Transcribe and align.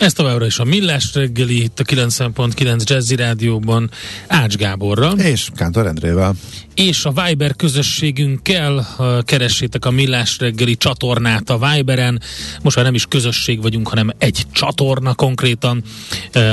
Ez 0.00 0.12
továbbra 0.12 0.46
is 0.46 0.58
a 0.58 0.64
Millás 0.64 1.14
reggeli, 1.14 1.62
itt 1.62 1.80
a 1.80 1.84
90.9 1.84 2.84
Jazzy 2.84 3.16
Rádióban 3.16 3.90
Ács 4.26 4.56
Gáborra. 4.56 5.10
És 5.10 5.48
Kántor 5.54 5.86
Endrével 5.86 6.34
és 6.80 7.04
a 7.04 7.12
Viber 7.12 7.56
közösségünkkel 7.56 8.86
keressétek 9.24 9.84
a 9.84 9.90
Millás 9.90 10.38
reggeli 10.38 10.76
csatornát 10.76 11.50
a 11.50 11.58
Viberen. 11.58 12.22
Most 12.62 12.76
már 12.76 12.84
nem 12.84 12.94
is 12.94 13.06
közösség 13.06 13.62
vagyunk, 13.62 13.88
hanem 13.88 14.10
egy 14.18 14.46
csatorna 14.52 15.14
konkrétan. 15.14 15.82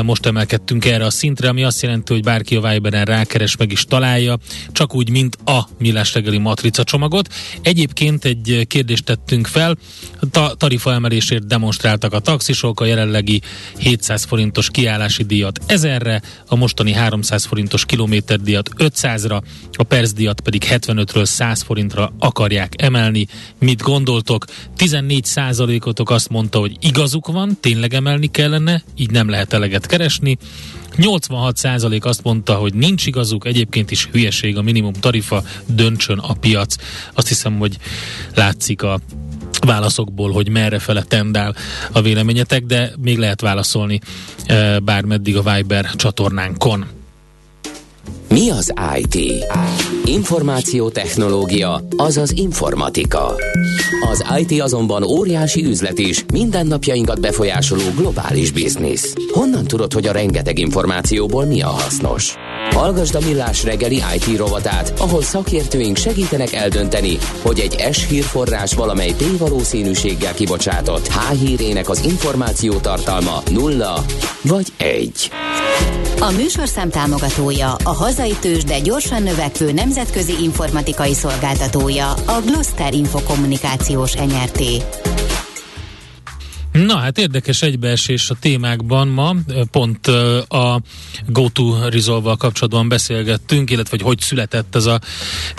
Most 0.03 0.25
emelkedtünk 0.25 0.85
erre 0.85 1.05
a 1.05 1.09
szintre, 1.09 1.49
ami 1.49 1.63
azt 1.63 1.81
jelenti, 1.81 2.13
hogy 2.13 2.23
bárki 2.23 2.55
a 2.55 2.61
Viberen 2.61 3.05
rákeres, 3.05 3.57
meg 3.57 3.71
is 3.71 3.85
találja, 3.85 4.37
csak 4.71 4.95
úgy, 4.95 5.09
mint 5.09 5.37
a 5.45 5.67
Millás 5.79 6.13
reggeli 6.13 6.37
matrica 6.37 6.83
csomagot. 6.83 7.33
Egyébként 7.61 8.25
egy 8.25 8.65
kérdést 8.67 9.03
tettünk 9.03 9.47
fel, 9.47 9.77
ta- 10.31 10.57
tarifa 10.57 10.93
emelésért 10.93 11.47
demonstráltak 11.47 12.13
a 12.13 12.19
taxisok, 12.19 12.79
a 12.79 12.85
jelenlegi 12.85 13.36
700 13.77 14.23
forintos 14.23 14.69
kiállási 14.69 15.23
díjat 15.23 15.59
1000-re, 15.67 16.21
a 16.47 16.55
mostani 16.55 16.93
300 16.93 17.45
forintos 17.45 17.85
kilométerdíjat 17.85 18.69
500-ra, 18.77 19.41
a 19.71 19.83
perc 19.83 20.11
díjat 20.11 20.39
pedig 20.39 20.63
75-ről 20.69 21.25
100 21.25 21.61
forintra 21.61 22.13
akarják 22.19 22.73
emelni. 22.77 23.27
Mit 23.59 23.81
gondoltok? 23.81 24.45
14 24.75 25.25
százalékotok 25.25 26.09
azt 26.09 26.29
mondta, 26.29 26.59
hogy 26.59 26.77
igazuk 26.79 27.27
van, 27.27 27.57
tényleg 27.59 27.93
emelni 27.93 28.27
kellene, 28.27 28.83
így 28.95 29.11
nem 29.11 29.29
lehet 29.29 29.53
eleget 29.53 29.85
keresni. 29.85 30.37
86 30.95 31.57
százalék 31.57 32.05
azt 32.05 32.23
mondta, 32.23 32.55
hogy 32.55 32.73
nincs 32.73 33.05
igazuk, 33.05 33.45
egyébként 33.45 33.91
is 33.91 34.05
hülyeség 34.11 34.57
a 34.57 34.61
minimum 34.61 34.93
tarifa, 34.93 35.43
döntsön 35.65 36.17
a 36.17 36.33
piac. 36.33 36.75
Azt 37.13 37.27
hiszem, 37.27 37.57
hogy 37.57 37.77
látszik 38.35 38.81
a 38.81 38.99
válaszokból, 39.65 40.31
hogy 40.31 40.49
merre 40.49 40.79
fele 40.79 41.01
tendál 41.01 41.55
a 41.91 42.01
véleményetek, 42.01 42.63
de 42.63 42.91
még 43.01 43.17
lehet 43.17 43.41
válaszolni 43.41 43.99
eh, 44.45 44.79
bármeddig 44.79 45.37
a 45.37 45.53
Viber 45.53 45.85
csatornánkon. 45.95 46.85
Mi 48.29 48.49
az 48.49 48.73
IT? 48.95 49.45
Információtechnológia, 50.05 51.81
azaz 51.97 52.31
informatika. 52.31 53.35
Az 54.09 54.25
IT 54.37 54.61
azonban 54.61 55.03
óriási 55.03 55.65
üzlet 55.65 55.99
is, 55.99 56.25
mindennapjainkat 56.33 57.19
befolyásoló 57.19 57.83
globális 57.95 58.51
biznisz. 58.51 59.13
Honnan 59.33 59.63
tudod, 59.63 59.93
hogy 59.93 60.07
a 60.07 60.11
rengeteg 60.11 60.59
információból 60.59 61.45
mi 61.45 61.61
a 61.61 61.69
hasznos? 61.69 62.35
Hallgasd 62.69 63.15
a 63.15 63.19
Millás 63.25 63.63
reggeli 63.63 63.95
IT 64.15 64.37
rovatát, 64.37 64.93
ahol 64.99 65.21
szakértőink 65.21 65.97
segítenek 65.97 66.53
eldönteni, 66.53 67.17
hogy 67.41 67.59
egy 67.59 67.93
S 67.93 68.07
hírforrás 68.07 68.73
valamely 68.73 69.13
P-valószínűséggel 69.17 70.33
kibocsátott 70.33 71.07
H 71.07 71.31
hírének 71.31 71.89
az 71.89 72.05
információ 72.05 72.73
tartalma 72.73 73.41
nulla 73.51 74.03
vagy 74.41 74.67
egy. 74.77 75.31
A 76.19 76.31
műsorszám 76.31 76.89
támogatója, 76.89 77.75
a 77.83 77.93
hazai 77.93 78.35
tős, 78.39 78.63
de 78.63 78.79
gyorsan 78.79 79.23
növekvő 79.23 79.71
nemzetközi 79.71 80.33
informatikai 80.43 81.13
szolgáltatója, 81.13 82.11
a 82.11 82.41
Gloster 82.45 82.93
Infokommunikációs 82.93 84.15
enyerté. 84.15 84.81
Na 86.85 86.97
hát 86.97 87.17
érdekes 87.17 87.61
egybeesés 87.61 88.29
a 88.29 88.35
témákban 88.39 89.07
ma, 89.07 89.35
pont 89.71 90.07
a 90.47 90.81
GoTo 91.27 91.89
Resolve-val 91.89 92.37
kapcsolatban 92.37 92.89
beszélgettünk, 92.89 93.69
illetve 93.69 93.97
hogy 93.97 94.05
hogy 94.05 94.19
született 94.19 94.75
ez 94.75 94.85
a 94.85 94.99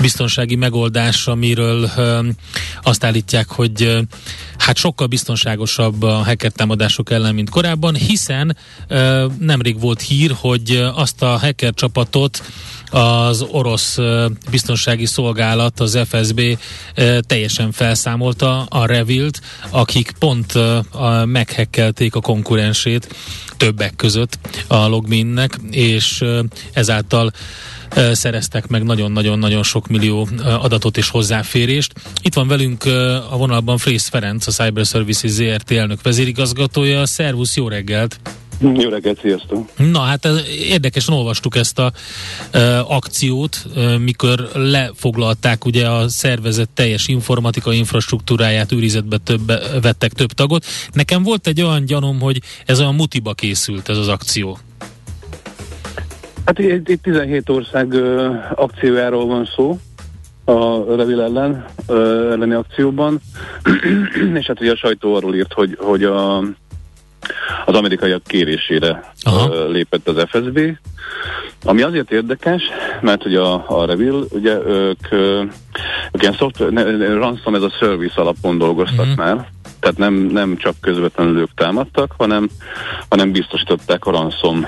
biztonsági 0.01 0.55
megoldás, 0.55 1.27
amiről 1.27 1.91
azt 2.83 3.05
állítják, 3.05 3.49
hogy 3.49 3.99
hát 4.59 4.77
sokkal 4.77 5.07
biztonságosabb 5.07 6.03
a 6.03 6.13
hacker 6.13 6.53
támadások 6.53 7.11
ellen, 7.11 7.35
mint 7.35 7.51
korábban, 7.51 7.95
hiszen 7.95 8.57
nemrég 9.39 9.81
volt 9.81 10.01
hír, 10.01 10.35
hogy 10.37 10.89
azt 10.95 11.23
a 11.23 11.39
hacker 11.39 11.75
csapatot 11.75 12.43
az 12.91 13.43
orosz 13.51 13.99
biztonsági 14.51 15.07
szolgálat, 15.07 15.81
az 15.81 15.99
FSB 16.09 16.41
teljesen 17.21 17.73
felszámolta 17.73 18.63
a 18.63 18.87
Revilt, 18.87 19.41
akik 19.71 20.13
pont 20.19 20.53
meghekkelték 21.25 22.15
a 22.15 22.21
konkurensét 22.21 23.15
többek 23.57 23.97
között 23.97 24.39
a 24.67 24.87
Logminnek, 24.87 25.59
és 25.71 26.25
ezáltal 26.73 27.33
szereztek 28.13 28.67
meg 28.67 28.83
nagyon-nagyon-nagyon 28.83 29.63
sok 29.63 29.87
millió 29.87 30.29
adatot 30.45 30.97
és 30.97 31.09
hozzáférést. 31.09 31.93
Itt 32.23 32.35
van 32.35 32.49
velünk 32.49 32.85
a 33.31 33.37
vonalban 33.37 33.79
Frész 33.79 34.09
Ferenc, 34.09 34.47
a 34.47 34.51
Cyber 34.51 34.87
Services 34.87 35.31
ZRT 35.31 35.71
elnök 35.71 36.03
vezérigazgatója. 36.03 37.07
Szervusz, 37.07 37.57
jó 37.57 37.69
reggelt! 37.69 38.21
Jó 38.61 38.89
reggelt, 38.89 39.21
sziasztok! 39.21 39.69
Na 39.93 39.99
hát 39.99 40.29
érdekesen 40.71 41.15
olvastuk 41.15 41.57
ezt 41.57 41.79
a 41.79 41.93
e, 42.51 42.81
akciót, 42.81 43.67
e, 43.77 43.99
mikor 43.99 44.49
lefoglalták 44.55 45.65
ugye 45.65 45.89
a 45.89 46.09
szervezet 46.09 46.69
teljes 46.75 47.09
informatika 47.09 47.73
infrastruktúráját, 47.73 48.73
őrizetbe 48.73 49.17
több, 49.19 49.47
vettek 49.83 50.13
több 50.13 50.33
tagot. 50.33 50.65
Nekem 50.93 51.23
volt 51.23 51.47
egy 51.47 51.63
olyan 51.63 51.85
gyanom, 51.85 52.21
hogy 52.21 52.41
ez 52.67 52.81
olyan 52.81 52.95
mutiba 52.95 53.33
készült 53.33 53.89
ez 53.89 53.97
az 53.97 54.09
akció. 54.09 54.59
Hát 56.45 56.59
itt 56.59 57.03
17 57.03 57.49
ország 57.49 57.93
ö, 57.93 58.31
akciójáról 58.55 59.27
van 59.27 59.49
szó 59.57 59.79
a 60.45 60.85
Revil 60.97 61.21
ellen, 61.21 61.65
ö, 61.87 62.31
elleni 62.33 62.55
akcióban, 62.55 63.21
és 64.39 64.47
hát 64.47 64.61
ugye 64.61 64.73
a 64.73 64.77
sajtó 64.77 65.15
arról 65.15 65.35
írt, 65.35 65.53
hogy, 65.53 65.77
hogy 65.81 66.05
a, 66.05 66.43
az 67.65 67.75
amerikaiak 67.75 68.23
kérésére 68.27 69.13
ö, 69.27 69.71
lépett 69.71 70.09
az 70.09 70.25
FSB, 70.29 70.61
ami 71.65 71.83
azért 71.83 72.13
érdekes, 72.13 72.63
mert 73.01 73.25
ugye 73.25 73.41
a, 73.41 73.65
a 73.67 73.87
Revil, 73.87 74.25
ugye 74.31 74.59
ők, 74.67 75.13
ők 76.13 76.21
ilyen 76.23 76.37
szoftver, 76.39 76.73
ransom 77.19 77.55
ez 77.55 77.63
a 77.63 77.71
service 77.79 78.21
alapon 78.21 78.59
dolgoztak 78.59 79.07
mm-hmm. 79.07 79.15
már, 79.17 79.49
tehát 79.81 79.97
nem, 79.97 80.15
nem 80.15 80.57
csak 80.57 80.75
közvetlenül 80.81 81.39
ők 81.39 81.55
támadtak, 81.55 82.15
hanem, 82.19 82.49
hanem 83.09 83.33
biztosították 83.33 84.07
a 84.07 84.11
ransom 84.11 84.67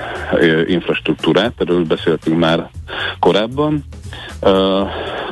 infrastruktúrát, 0.65 1.53
erről 1.57 1.83
beszéltünk 1.85 2.39
már 2.39 2.69
korábban, 3.19 3.83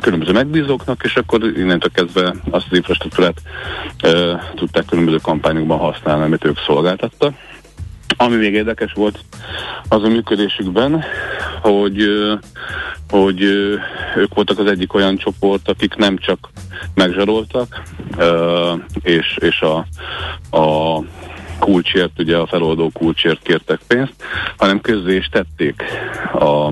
különböző 0.00 0.32
megbízóknak, 0.32 1.02
és 1.04 1.16
akkor 1.16 1.44
innentől 1.44 1.90
kezdve 1.90 2.34
azt 2.50 2.66
az 2.70 2.76
infrastruktúrát 2.76 3.42
tudták 4.54 4.84
különböző 4.84 5.18
kampányokban 5.22 5.78
használni, 5.78 6.24
amit 6.24 6.44
ők 6.44 6.58
szolgáltattak. 6.66 7.34
Ami 8.16 8.36
még 8.36 8.52
érdekes 8.52 8.92
volt 8.92 9.18
az 9.88 10.02
a 10.02 10.08
működésükben, 10.08 11.04
hogy, 11.60 12.04
hogy 13.10 13.42
ők 14.16 14.34
voltak 14.34 14.58
az 14.58 14.66
egyik 14.66 14.94
olyan 14.94 15.16
csoport, 15.16 15.68
akik 15.68 15.94
nem 15.94 16.18
csak 16.18 16.50
megzsaroltak, 16.94 17.82
és, 19.02 19.36
és 19.40 19.60
a, 19.60 19.86
a 20.56 20.98
kulcsért, 21.60 22.18
ugye 22.18 22.36
a 22.36 22.46
feloldó 22.46 22.90
kulcsért 22.92 23.42
kértek 23.42 23.80
pénzt, 23.86 24.12
hanem 24.56 24.80
közzé 24.80 25.16
is 25.16 25.28
tették 25.28 25.82
a, 26.32 26.66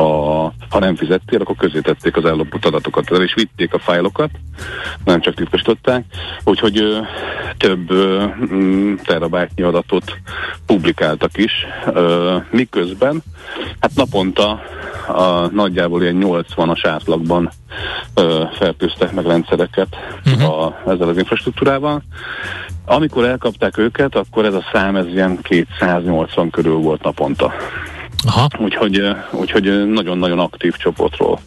a 0.00 0.52
ha 0.70 0.78
nem 0.78 0.96
fizettél, 0.96 1.40
akkor 1.40 1.56
közé 1.56 1.80
tették 1.80 2.16
az 2.16 2.24
ellopott 2.24 2.64
adatokat, 2.64 3.12
el 3.12 3.22
is 3.22 3.34
vitték 3.34 3.74
a 3.74 3.78
fájlokat, 3.78 4.30
nem 5.04 5.20
csak 5.20 5.34
titkosították, 5.34 6.04
úgyhogy 6.44 6.78
ö, 6.78 6.98
több 7.56 7.90
ö, 7.90 8.24
mm, 8.52 8.94
terabájtnyi 8.94 9.62
adatot 9.62 10.16
publikáltak 10.66 11.36
is, 11.36 11.52
ö, 11.92 12.36
miközben 12.50 13.22
hát 13.80 13.90
naponta 13.94 14.62
a 15.08 15.48
nagyjából 15.52 16.02
ilyen 16.02 16.18
80-as 16.20 16.80
átlagban 16.82 17.50
ö, 18.14 18.44
fertőztek 18.52 19.12
meg 19.12 19.26
rendszereket 19.26 19.96
uh-huh. 20.26 20.64
a, 20.64 20.80
ezzel 20.86 21.08
az 21.08 21.16
infrastruktúrával. 21.16 22.02
Amikor 22.86 23.24
elkapták 23.24 23.78
őket, 23.78 24.14
akkor 24.14 24.44
ez 24.44 24.54
a 24.54 24.64
szám 24.72 24.96
ez 24.96 25.06
ilyen 25.06 25.38
280 25.42 26.50
körül 26.50 26.76
volt 26.76 27.02
naponta. 27.02 27.52
Aha. 28.26 28.48
Úgyhogy, 28.58 29.02
úgyhogy 29.30 29.88
nagyon-nagyon 29.88 30.38
aktív 30.38 30.76
csoportról 30.76 31.40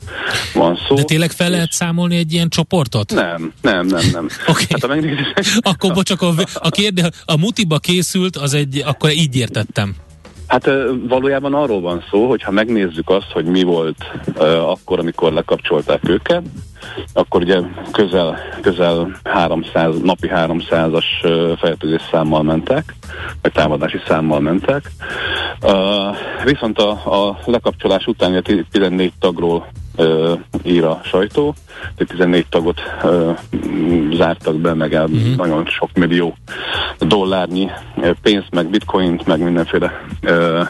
van 0.54 0.80
szó. 0.88 0.96
De 0.96 1.04
tényleg 1.04 1.32
fel 1.32 1.50
lehet 1.50 1.72
számolni 1.72 2.18
egy 2.18 2.34
ilyen 2.34 2.50
csoportot? 2.50 3.14
Nem, 3.14 3.54
nem, 3.62 3.86
nem, 3.86 4.02
nem. 4.12 4.28
Okay. 4.48 4.66
Hát, 4.70 4.88
megnézés... 4.88 5.58
akkor 5.72 5.94
bocsánat, 5.94 6.40
a, 6.40 6.60
a, 6.62 6.70
kérde, 6.70 7.12
a 7.26 7.38
mutiba 7.38 7.78
készült, 7.78 8.36
az 8.36 8.54
egy, 8.54 8.84
akkor 8.86 9.12
így 9.12 9.36
értettem. 9.36 9.96
Hát 10.48 10.70
valójában 11.08 11.54
arról 11.54 11.82
van 11.82 12.04
szó, 12.10 12.28
hogy 12.28 12.44
ha 12.44 12.52
megnézzük 12.52 13.10
azt, 13.10 13.32
hogy 13.32 13.46
mi 13.46 13.64
volt 13.64 13.98
akkor, 14.66 15.00
amikor 15.00 15.34
lekapcsolták 15.34 16.10
őket, 16.10 16.42
akkor 17.14 17.42
ugye 17.42 17.60
közel, 17.92 18.40
közel 18.62 19.20
300, 19.24 20.00
napi 20.02 20.30
300-as 20.32 21.06
fertőzés 21.60 22.02
számmal 22.12 22.44
mentek, 22.44 22.96
vagy 23.42 23.52
támadási 23.52 24.00
számmal 24.08 24.40
mentek. 24.40 24.92
Viszont 26.44 26.78
a, 26.78 26.90
a 26.90 27.40
lekapcsolás 27.46 28.06
után 28.06 28.44
14 28.72 29.14
tagról 29.20 29.68
uh, 30.00 30.40
ír 30.64 30.84
a 30.84 31.02
sajtó. 31.04 31.56
14 31.96 32.46
tagot 32.50 32.82
uh, 33.04 33.38
zártak 34.14 34.56
be, 34.56 34.74
meg 34.74 34.94
el 34.94 35.06
uh-huh. 35.06 35.36
nagyon 35.36 35.66
sok 35.66 35.90
millió 35.94 36.36
dollárnyi 37.00 37.70
pénzt, 38.22 38.50
meg 38.52 38.70
bitcoint, 38.70 39.26
meg 39.26 39.40
mindenféle 39.40 40.06
uh, 40.24 40.68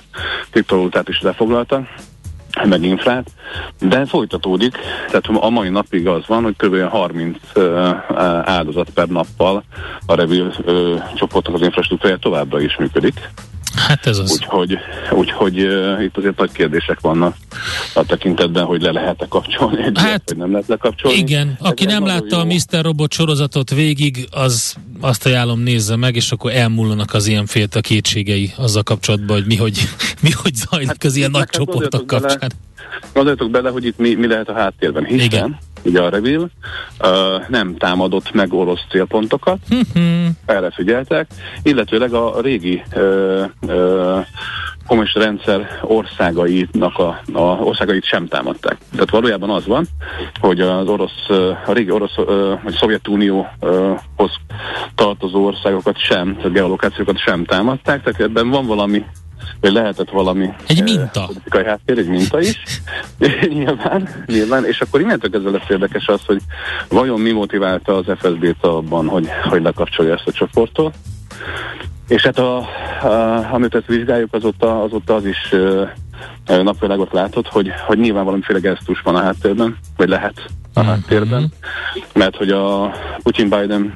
kriptovalutát 0.52 1.10
is 1.10 1.22
lefoglaltak 1.22 1.88
meg 2.66 2.84
infrát, 2.84 3.32
de 3.80 4.06
folytatódik, 4.06 4.78
tehát 5.08 5.28
a 5.28 5.50
mai 5.50 5.70
napig 5.70 6.08
az 6.08 6.28
van, 6.28 6.44
hogy 6.44 6.56
kb. 6.58 6.90
30 6.90 7.38
uh, 7.56 7.90
áldozat 8.44 8.90
per 8.90 9.08
nappal 9.08 9.64
a 10.06 10.16
uh, 10.66 11.02
csoportok 11.16 11.54
az 11.54 11.62
infrastruktúrája 11.62 12.18
továbbra 12.18 12.62
is 12.62 12.76
működik. 12.78 13.30
Hát 13.90 14.06
ez 14.06 14.18
az. 14.18 14.32
Úgyhogy, 14.32 14.78
úgyhogy 15.12 15.60
uh, 15.60 16.04
itt 16.04 16.18
azért 16.18 16.38
nagy 16.38 16.52
kérdések 16.52 17.00
vannak 17.00 17.36
a 17.94 18.06
tekintetben, 18.06 18.66
hogy 18.66 18.82
le 18.82 18.92
lehet-e 18.92 19.26
kapcsolni 19.30 19.84
egy 19.84 20.00
hát, 20.00 20.22
hogy 20.26 20.38
nem 20.38 20.52
lehet 20.52 20.68
lekapcsolni. 20.68 21.18
Igen, 21.18 21.58
aki 21.60 21.86
nem 21.86 22.06
látta 22.06 22.36
jó. 22.36 22.40
a 22.40 22.46
Mr. 22.46 22.84
Robot 22.84 23.14
sorozatot 23.14 23.70
végig, 23.70 24.28
az 24.32 24.76
azt 25.02 25.26
ajánlom 25.26 25.60
nézze 25.60 25.96
meg, 25.96 26.16
és 26.16 26.32
akkor 26.32 26.52
elmúlnak 26.52 27.14
az 27.14 27.28
ilyen 27.28 27.46
félta 27.46 27.82
kétségei 27.82 28.54
azzal 28.58 28.84
kapcsolatban, 28.84 29.38
hogy 29.38 29.46
mi 29.46 29.56
hogy, 29.56 29.80
mi 30.24 30.30
hogy 30.32 30.56
zajlik 30.56 30.88
hát, 30.88 31.04
az 31.04 31.16
ilyen 31.16 31.32
nagy 31.32 31.50
csoportok 31.50 32.08
kapcsán. 32.08 32.52
Gondoljatok 33.14 33.52
bele, 33.52 33.70
hogy 33.70 33.86
itt 33.86 33.98
mi, 33.98 34.14
mi 34.14 34.28
lehet 34.28 34.50
a 34.50 34.54
háttérben, 34.54 35.06
hiszen 35.06 35.26
Igen 35.26 35.58
ugye 35.84 36.02
a 36.02 36.10
Revil, 36.10 36.50
uh, 37.00 37.48
nem 37.48 37.78
támadott 37.78 38.32
meg 38.34 38.54
orosz 38.54 38.86
célpontokat, 38.90 39.58
uh-huh. 39.70 40.28
erre 40.46 40.72
figyeltek, 40.72 41.28
illetőleg 41.64 42.14
a 42.14 42.42
régi 42.42 42.84
uh, 42.96 43.46
uh, 43.62 44.26
komis 44.90 45.14
rendszer 45.14 45.80
országainak 45.82 46.98
a, 46.98 47.22
a 47.34 47.42
országait 47.42 48.04
sem 48.04 48.28
támadták. 48.28 48.78
Tehát 48.92 49.10
valójában 49.10 49.50
az 49.50 49.66
van, 49.66 49.86
hogy 50.40 50.62
az 50.62 50.88
orosz, 50.88 51.30
a 51.66 51.72
régi 51.72 51.92
orosz, 51.92 52.16
vagy 52.64 52.74
Szovjetunióhoz 52.74 54.32
tartozó 54.96 55.46
országokat 55.46 55.98
sem, 55.98 56.36
tehát 56.36 56.52
geolokációkat 56.52 57.18
sem 57.18 57.46
támadták, 57.46 58.04
tehát 58.04 58.22
ebben 58.22 58.50
van 58.50 58.66
valami 58.66 59.06
hogy 59.62 59.72
lehetett 59.72 60.10
valami 60.10 60.50
egy 60.68 60.84
minta. 60.84 61.26
politikai 61.26 61.66
háttér, 61.66 61.98
egy 61.98 62.08
minta 62.08 62.40
is, 62.40 62.82
nyilván, 63.58 64.10
nyilván, 64.26 64.66
és 64.66 64.82
akkor 64.82 65.02
innentől 65.02 65.32
kezdve 65.32 65.50
lesz 65.52 65.70
érdekes 65.70 66.08
az, 66.08 66.22
hogy 66.26 66.42
vajon 66.90 67.20
mi 67.20 67.32
motiválta 67.32 67.96
az 67.96 68.06
FSB-t 68.18 68.66
abban, 68.66 69.08
hogy, 69.08 69.28
hogy 69.44 69.62
lekapcsolja 69.62 70.14
ezt 70.14 70.28
a 70.28 70.32
csoportot, 70.32 70.96
és 72.08 72.24
hát 72.24 72.40
a, 72.40 72.58
a, 72.58 73.54
amit 73.54 73.76
ezt 73.76 73.86
vizsgáljuk, 73.86 74.34
azóta, 74.34 74.84
azóta 74.84 75.16
az 75.16 75.26
is 75.26 75.52
uh, 75.52 75.90
napvilágot 76.64 77.14
látott, 77.14 77.48
hogy, 77.48 77.72
hogy 77.86 77.98
nyilván 77.98 78.24
valamiféle 78.24 78.60
gesztus 78.60 79.02
van 79.02 79.16
a 79.16 79.22
háttérben, 79.22 79.78
vagy 79.98 80.10
lehet 80.10 80.42
a 80.74 80.80
mhm. 80.80 80.90
háttérben, 80.90 81.52
mert 82.14 82.36
hogy 82.36 82.50
a 82.50 82.92
Putin-Biden 83.24 83.94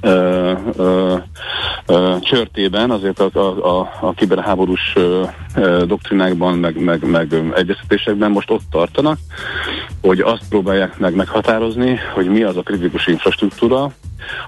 ö, 0.00 0.52
ö, 0.76 1.16
csörtében, 2.20 2.90
azért 2.90 3.20
a, 3.20 3.30
a, 3.32 3.78
a, 3.78 3.92
a 4.00 4.12
kiberháborús 4.12 4.94
doktrinákban, 5.84 6.58
meg, 6.58 6.82
meg, 6.82 7.10
meg 7.10 7.34
egyeztetésekben 7.54 8.30
most 8.30 8.50
ott 8.50 8.62
tartanak, 8.70 9.18
hogy 10.00 10.20
azt 10.20 10.48
próbálják 10.48 10.98
meg 10.98 11.14
meghatározni, 11.14 11.98
hogy 12.14 12.26
mi 12.26 12.42
az 12.42 12.56
a 12.56 12.62
kritikus 12.62 13.06
infrastruktúra, 13.06 13.92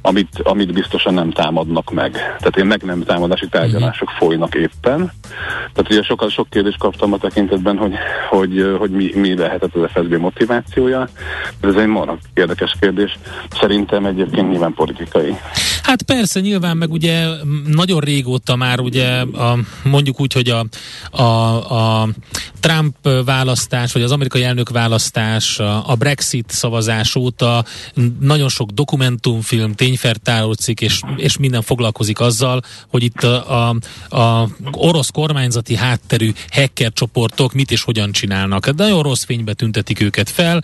amit, 0.00 0.38
amit 0.42 0.72
biztosan 0.72 1.14
nem 1.14 1.30
támadnak 1.30 1.90
meg. 1.92 2.12
Tehát 2.12 2.56
én 2.56 2.66
meg 2.66 2.82
nem 2.82 3.02
támadási 3.02 3.48
tárgyalások 3.48 4.08
uh-huh. 4.08 4.28
folynak 4.28 4.54
éppen. 4.54 5.12
Tehát 5.72 5.90
ugye 5.90 6.02
sokkal 6.02 6.28
sok 6.28 6.50
kérdést 6.50 6.78
kaptam 6.78 7.12
a 7.12 7.18
tekintetben, 7.18 7.76
hogy, 7.76 7.94
hogy, 8.28 8.76
hogy 8.78 8.90
mi, 8.90 9.10
mi 9.14 9.36
lehetett 9.36 9.74
az 9.74 9.90
FSB 9.94 10.14
motivációja. 10.14 11.08
Ez 11.60 11.74
egy 11.74 11.86
marha 11.86 12.16
érdekes 12.34 12.74
kérdés. 12.80 13.18
Szerintem 13.50 14.06
egyébként 14.06 14.50
nyilván 14.50 14.74
politikai. 14.74 15.36
Hát 15.82 16.02
persze, 16.02 16.40
nyilván 16.40 16.76
meg 16.76 16.92
ugye 16.92 17.26
nagyon 17.66 18.00
régóta 18.00 18.56
már 18.56 18.80
ugye 18.80 19.20
a, 19.20 19.58
mondjuk 19.84 20.20
úgy, 20.20 20.32
hogy 20.32 20.48
a, 20.48 20.66
a, 21.22 22.02
a 22.02 22.08
Trump 22.60 23.08
választás, 23.24 23.92
vagy 23.92 24.02
az 24.02 24.12
amerikai 24.12 24.42
elnök 24.42 24.68
választás, 24.68 25.58
a 25.58 25.94
Brexit 25.98 26.50
szavazás 26.50 27.14
óta 27.14 27.64
nagyon 28.20 28.48
sok 28.48 28.70
dokumentumfilm, 28.70 29.74
tényfertáró 29.74 30.52
cikk, 30.52 30.80
és, 30.80 31.00
és 31.16 31.36
minden 31.36 31.62
foglalkozik 31.62 32.20
azzal, 32.20 32.62
hogy 32.88 33.02
itt 33.02 33.22
a, 33.22 33.70
a, 33.70 33.76
a 34.16 34.48
orosz 34.72 35.10
kormányzati 35.10 35.76
hátterű 35.76 36.32
hacker 36.50 36.92
csoportok 36.92 37.52
mit 37.52 37.70
és 37.70 37.82
hogyan 37.82 38.12
csinálnak. 38.12 38.68
De 38.68 38.82
nagyon 38.82 39.02
rossz 39.02 39.24
fénybe 39.24 39.52
tüntetik 39.52 40.00
őket 40.00 40.30
fel. 40.30 40.62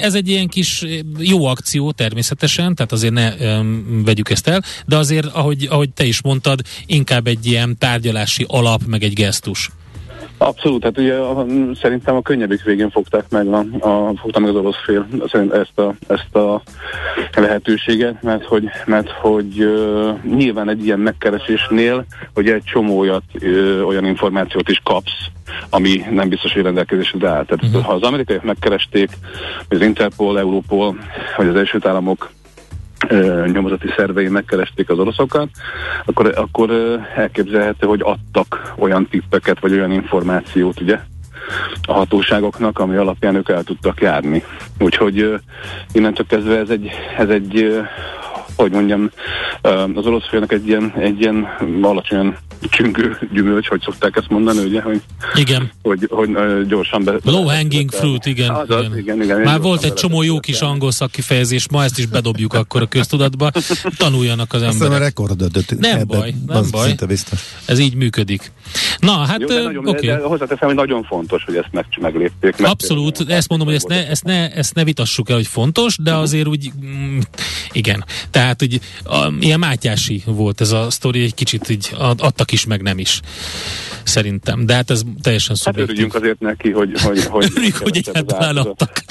Ez 0.00 0.14
egy 0.14 0.28
ilyen 0.28 0.48
kis 0.48 0.84
jó 1.18 1.46
akció 1.46 1.92
természetesen, 1.92 2.74
tehát 2.74 2.92
azért 2.92 3.12
ne 3.12 3.34
um, 3.34 4.02
vegyük 4.04 4.30
ezt 4.30 4.37
el, 4.46 4.62
de 4.86 4.96
azért, 4.96 5.26
ahogy, 5.26 5.66
ahogy 5.70 5.90
te 5.90 6.04
is 6.04 6.22
mondtad, 6.22 6.60
inkább 6.86 7.26
egy 7.26 7.46
ilyen 7.46 7.76
tárgyalási 7.78 8.44
alap, 8.48 8.80
meg 8.86 9.02
egy 9.02 9.12
gesztus. 9.12 9.70
Abszolút, 10.40 10.82
hát 10.82 10.98
ugye 10.98 11.14
a, 11.14 11.46
szerintem 11.80 12.16
a 12.16 12.22
könnyebbik 12.22 12.62
végén 12.62 12.90
fogták 12.90 13.24
meg, 13.30 13.46
a, 13.46 13.58
a, 13.80 14.12
fogta 14.16 14.38
meg 14.38 14.50
az 14.50 14.56
orosz 14.56 14.82
fél 14.84 15.06
szerint 15.26 15.52
ezt 15.52 15.78
a, 15.78 15.94
ezt 16.06 16.34
a 16.34 16.62
lehetőséget, 17.34 18.22
mert 18.22 18.44
hogy, 18.44 18.64
mert 18.86 19.10
hogy 19.10 19.64
uh, 19.64 20.22
nyilván 20.36 20.68
egy 20.68 20.84
ilyen 20.84 20.98
megkeresésnél, 20.98 22.04
hogy 22.34 22.48
egy 22.48 22.62
csomó 22.64 22.98
olyat, 22.98 23.22
uh, 23.34 23.82
olyan 23.86 24.04
információt 24.04 24.68
is 24.68 24.80
kapsz, 24.84 25.26
ami 25.70 26.04
nem 26.10 26.28
biztos, 26.28 26.52
hogy 26.52 26.62
rendelkezésre 26.62 27.28
áll. 27.28 27.44
Tehát 27.44 27.64
uh-huh. 27.64 27.84
ha 27.84 27.92
az 27.92 28.02
amerikaiak 28.02 28.42
megkeresték, 28.42 29.10
az 29.68 29.80
Interpol, 29.80 30.38
Europol, 30.38 30.98
vagy 31.36 31.46
az 31.46 31.54
Egyesült 31.54 31.86
Államok 31.86 32.30
nyomozati 33.52 33.88
szervei 33.96 34.28
megkeresték 34.28 34.90
az 34.90 34.98
oroszokat, 34.98 35.48
akkor, 36.04 36.32
akkor 36.36 36.70
elképzelhető, 37.16 37.86
hogy 37.86 38.00
adtak 38.02 38.72
olyan 38.76 39.06
tippeket, 39.10 39.60
vagy 39.60 39.72
olyan 39.72 39.92
információt, 39.92 40.80
ugye, 40.80 40.98
a 41.82 41.92
hatóságoknak, 41.92 42.78
ami 42.78 42.96
alapján 42.96 43.34
ők 43.34 43.48
el 43.48 43.62
tudtak 43.62 44.00
járni. 44.00 44.42
Úgyhogy 44.78 45.40
innentől 45.92 46.26
kezdve 46.26 46.58
ez 46.58 46.70
egy, 46.70 46.90
ez 47.18 47.28
egy 47.28 47.80
hogy 48.58 48.72
mondjam, 48.72 49.10
az 49.94 50.06
orosz 50.06 50.28
félnek 50.28 50.52
egy 50.52 50.66
ilyen, 50.66 50.92
egy 50.98 51.20
ilyen 51.20 51.46
alacsonyan 51.82 52.36
csüngő 52.60 53.18
gyümölcs, 53.32 53.68
hogy 53.68 53.80
szokták 53.80 54.16
ezt 54.16 54.28
mondani, 54.28 54.58
ugye, 54.58 54.82
hogy, 54.82 55.02
igen. 55.34 55.70
hogy, 55.82 56.06
hogy 56.10 56.30
gyorsan 56.66 57.04
be... 57.04 57.14
Low 57.24 57.48
hanging 57.48 57.90
fruit, 57.90 58.26
igen. 58.26 58.50
Az, 58.50 58.70
az, 58.70 58.84
igen. 58.84 58.98
igen, 58.98 59.22
igen 59.22 59.40
Már 59.40 59.60
volt 59.60 59.84
egy 59.84 59.94
csomó 59.94 60.22
jó 60.22 60.40
kis 60.40 60.60
angol 60.60 60.90
szakkifejezés, 60.90 61.68
ma 61.70 61.84
ezt 61.84 61.98
is 61.98 62.06
bedobjuk 62.06 62.54
akkor 62.54 62.82
a 62.82 62.86
köztudatba, 62.86 63.50
tanuljanak 63.96 64.52
az 64.52 64.62
emberek. 64.62 64.82
Aztán 64.82 65.00
a 65.00 65.04
rekordot. 65.04 65.78
Nem 65.78 66.06
baj, 66.06 66.34
nem 66.46 66.64
baj. 66.70 66.94
Ez 67.64 67.78
így 67.78 67.94
működik. 67.94 68.52
Na, 68.98 69.12
hát 69.12 69.42
oké. 69.42 70.10
Okay. 70.10 70.22
Hozzáteszem, 70.22 70.68
hogy 70.68 70.76
nagyon 70.76 71.02
fontos, 71.02 71.44
hogy 71.44 71.56
ezt 71.56 71.68
meg, 71.70 71.84
meglépték. 72.00 72.56
Meg 72.56 72.70
Abszolút, 72.70 73.24
ezt 73.28 73.48
mondom, 73.48 73.66
hogy 73.66 73.76
ezt 73.76 73.88
ne, 73.88 74.08
ezt, 74.08 74.24
ne, 74.24 74.50
ezt 74.50 74.74
ne 74.74 74.84
vitassuk 74.84 75.28
el, 75.28 75.36
hogy 75.36 75.46
fontos, 75.46 75.96
de 75.96 76.10
uh-huh. 76.10 76.24
azért 76.24 76.46
úgy, 76.46 76.70
mm, 76.84 77.18
igen. 77.72 78.04
Tehát, 78.30 78.47
hogy 78.58 78.80
a, 79.04 79.32
ilyen 79.40 79.58
mátyási 79.58 80.22
volt 80.26 80.60
ez 80.60 80.70
a 80.70 80.90
sztori, 80.90 81.22
egy 81.22 81.34
kicsit 81.34 81.68
így 81.68 81.90
adtak 81.98 82.52
is, 82.52 82.66
meg 82.66 82.82
nem 82.82 82.98
is 82.98 83.20
szerintem. 84.02 84.66
De 84.66 84.74
hát 84.74 84.90
ez 84.90 85.02
teljesen 85.22 85.56
hát 85.56 85.64
szubjektív. 85.64 85.96
Hát 85.96 86.14
örüljünk 86.14 86.14
azért 86.14 86.40
neki, 86.40 86.70
hogy... 86.70 87.00
hogy, 87.00 87.24
hogy 87.24 87.44
örüljünk, 87.50 87.76
hogy 87.76 87.96
egyáltalán 87.96 88.56
adtak. 88.56 89.04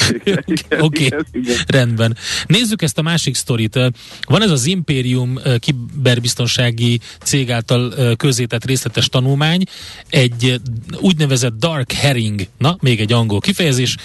Oké, 0.80 1.06
okay. 1.06 1.24
rendben. 1.68 2.18
Nézzük 2.46 2.82
ezt 2.82 2.98
a 2.98 3.02
másik 3.02 3.36
sztorit. 3.36 3.80
Van 4.28 4.42
ez 4.42 4.52
az 4.52 4.66
Imperium 4.66 5.40
kiberbiztonsági 5.60 7.00
cég 7.24 7.52
által 7.52 8.16
közétett 8.16 8.66
részletes 8.66 9.10
tanulmány, 9.10 9.64
egy 10.10 10.62
úgynevezett 11.00 11.54
dark 11.60 11.92
herring, 11.92 12.48
na, 12.58 12.78
még 12.80 13.00
egy 13.00 13.14
angol 13.14 13.40
kifejezés, 13.40 13.96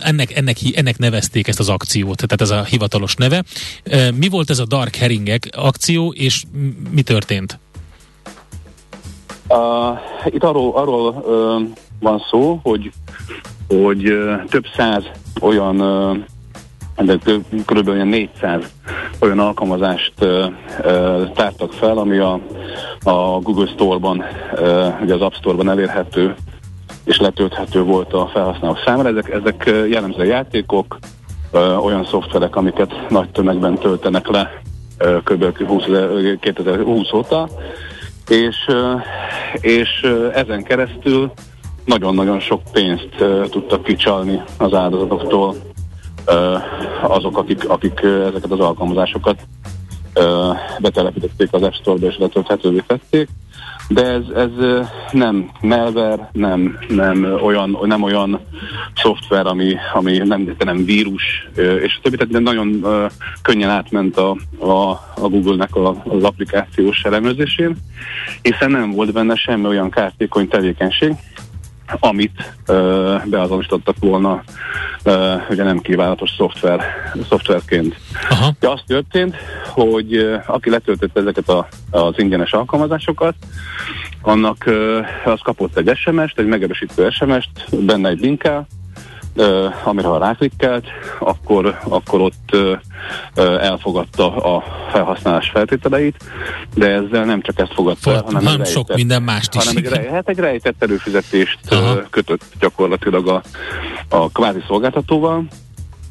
ennek, 0.00 0.36
ennek, 0.36 0.56
ennek 0.74 0.98
nevezték 0.98 1.48
ezt 1.48 1.60
az 1.60 1.68
akciót, 1.68 2.16
tehát 2.16 2.40
ez 2.40 2.50
a 2.50 2.64
hivatalos 2.64 3.14
neve. 3.14 3.44
Mi 4.14 4.28
volt 4.28 4.50
ez 4.50 4.58
a 4.58 4.64
dark 4.64 4.79
herringek 4.88 5.48
akció, 5.56 6.12
és 6.12 6.44
mi 6.90 7.02
történt? 7.02 7.58
Uh, 9.48 9.98
itt 10.26 10.44
arról, 10.44 10.72
arról 10.74 11.10
uh, 11.10 11.76
van 12.00 12.22
szó, 12.30 12.60
hogy, 12.62 12.92
hogy 13.68 14.14
több 14.48 14.64
száz 14.76 15.04
olyan 15.40 15.76
de 17.04 17.18
kb. 17.66 17.90
400 17.90 18.64
olyan 19.20 19.38
alkalmazást 19.38 20.12
uh, 20.20 20.28
uh, 20.84 21.32
tártak 21.32 21.72
fel, 21.72 21.98
ami 21.98 22.18
a, 22.18 22.40
a 23.02 23.38
Google 23.40 23.66
Store-ban, 23.66 24.24
uh, 24.52 25.00
ugye 25.02 25.14
az 25.14 25.20
App 25.20 25.32
Store-ban 25.32 25.70
elérhető 25.70 26.34
és 27.04 27.18
letölthető 27.18 27.82
volt 27.82 28.12
a 28.12 28.30
felhasználók 28.32 28.82
számára. 28.84 29.08
Ezek, 29.08 29.30
ezek 29.30 29.70
jellemző 29.90 30.24
játékok, 30.24 30.98
uh, 31.52 31.84
olyan 31.84 32.04
szoftverek, 32.04 32.56
amiket 32.56 32.94
nagy 33.08 33.30
tömegben 33.30 33.78
töltenek 33.78 34.28
le 34.28 34.40
uh, 34.40 34.69
kb. 35.24 35.66
20, 35.66 35.84
2020 36.40 37.12
óta, 37.12 37.48
és, 38.28 38.56
és 39.60 40.06
ezen 40.32 40.62
keresztül 40.62 41.32
nagyon-nagyon 41.84 42.40
sok 42.40 42.62
pénzt 42.72 43.24
tudtak 43.50 43.82
kicsalni 43.82 44.42
az 44.58 44.74
áldozatoktól 44.74 45.54
azok, 47.02 47.38
akik, 47.38 47.68
akik 47.68 48.00
ezeket 48.02 48.50
az 48.50 48.60
alkalmazásokat 48.60 49.40
betelepítették 50.78 51.48
az 51.52 51.62
App 51.62 51.72
Store-ba 51.72 52.06
és 52.06 52.18
letölthetővé 52.18 52.82
tették, 52.86 53.28
de 53.92 54.06
ez, 54.06 54.22
ez 54.34 54.50
nem 55.12 55.50
malware, 55.60 56.30
nem, 56.32 56.78
nem, 56.88 57.38
olyan, 57.42 57.78
nem 57.82 58.02
olyan 58.02 58.40
szoftver, 58.94 59.46
ami, 59.46 59.74
ami 59.92 60.16
nem, 60.16 60.54
nem 60.58 60.84
vírus, 60.84 61.48
és 61.56 61.96
a 61.96 62.00
többi, 62.02 62.16
tehát 62.16 62.42
nagyon 62.42 62.86
könnyen 63.42 63.70
átment 63.70 64.16
a, 64.16 64.36
a, 64.58 64.90
a 65.14 65.28
Google-nek 65.28 65.74
a, 65.74 66.02
az 66.04 66.22
applikációs 66.22 67.02
elemzésén, 67.02 67.76
hiszen 68.42 68.70
nem 68.70 68.90
volt 68.90 69.12
benne 69.12 69.34
semmi 69.34 69.66
olyan 69.66 69.90
kártékony 69.90 70.48
tevékenység, 70.48 71.12
amit 71.98 72.54
ö, 72.66 73.16
beazonosítottak 73.24 73.96
volna 74.00 74.42
ö, 75.02 75.34
ugye 75.50 75.62
nem 75.62 75.78
kívánatos 75.78 76.30
szoftver, 76.36 76.80
szoftverként. 77.28 77.96
Aha. 78.28 78.52
De 78.60 78.68
az 78.68 78.80
történt, 78.86 79.36
hogy 79.66 80.14
ö, 80.14 80.36
aki 80.46 80.70
letöltette 80.70 81.20
ezeket 81.20 81.48
a, 81.48 81.68
az 81.90 82.14
ingyenes 82.16 82.52
alkalmazásokat, 82.52 83.34
annak 84.22 84.66
ö, 84.66 85.00
az 85.24 85.40
kapott 85.42 85.76
egy 85.76 85.96
SMS-t, 85.96 86.38
egy 86.38 86.46
megerősítő 86.46 87.10
SMS-t, 87.10 87.84
benne 87.84 88.08
egy 88.08 88.20
linkkel, 88.20 88.66
amire 89.84 90.06
ha 90.06 90.18
ráklikkelt, 90.18 90.86
akkor, 91.18 91.78
akkor 91.88 92.20
ott 92.20 92.56
elfogadta 93.60 94.36
a 94.36 94.64
felhasználás 94.92 95.50
feltételeit, 95.50 96.16
de 96.74 96.86
ezzel 96.86 97.24
nem 97.24 97.40
csak 97.40 97.58
ezt 97.58 97.74
fogadta, 97.74 98.10
Fog, 98.10 98.24
hanem, 98.24 98.44
hanem 98.44 98.64
sok 98.64 98.94
minden 98.94 99.22
mást 99.22 99.54
is. 99.54 99.66
Hanem 99.66 99.84
egy, 99.84 100.08
hát 100.12 100.28
egy 100.28 100.38
rejtett 100.38 100.82
előfizetést 100.82 101.58
uh, 101.70 101.78
kötött 102.10 102.44
gyakorlatilag 102.60 103.28
a, 103.28 103.42
a 104.08 104.30
kvázi 104.30 104.62
szolgáltatóval, 104.66 105.44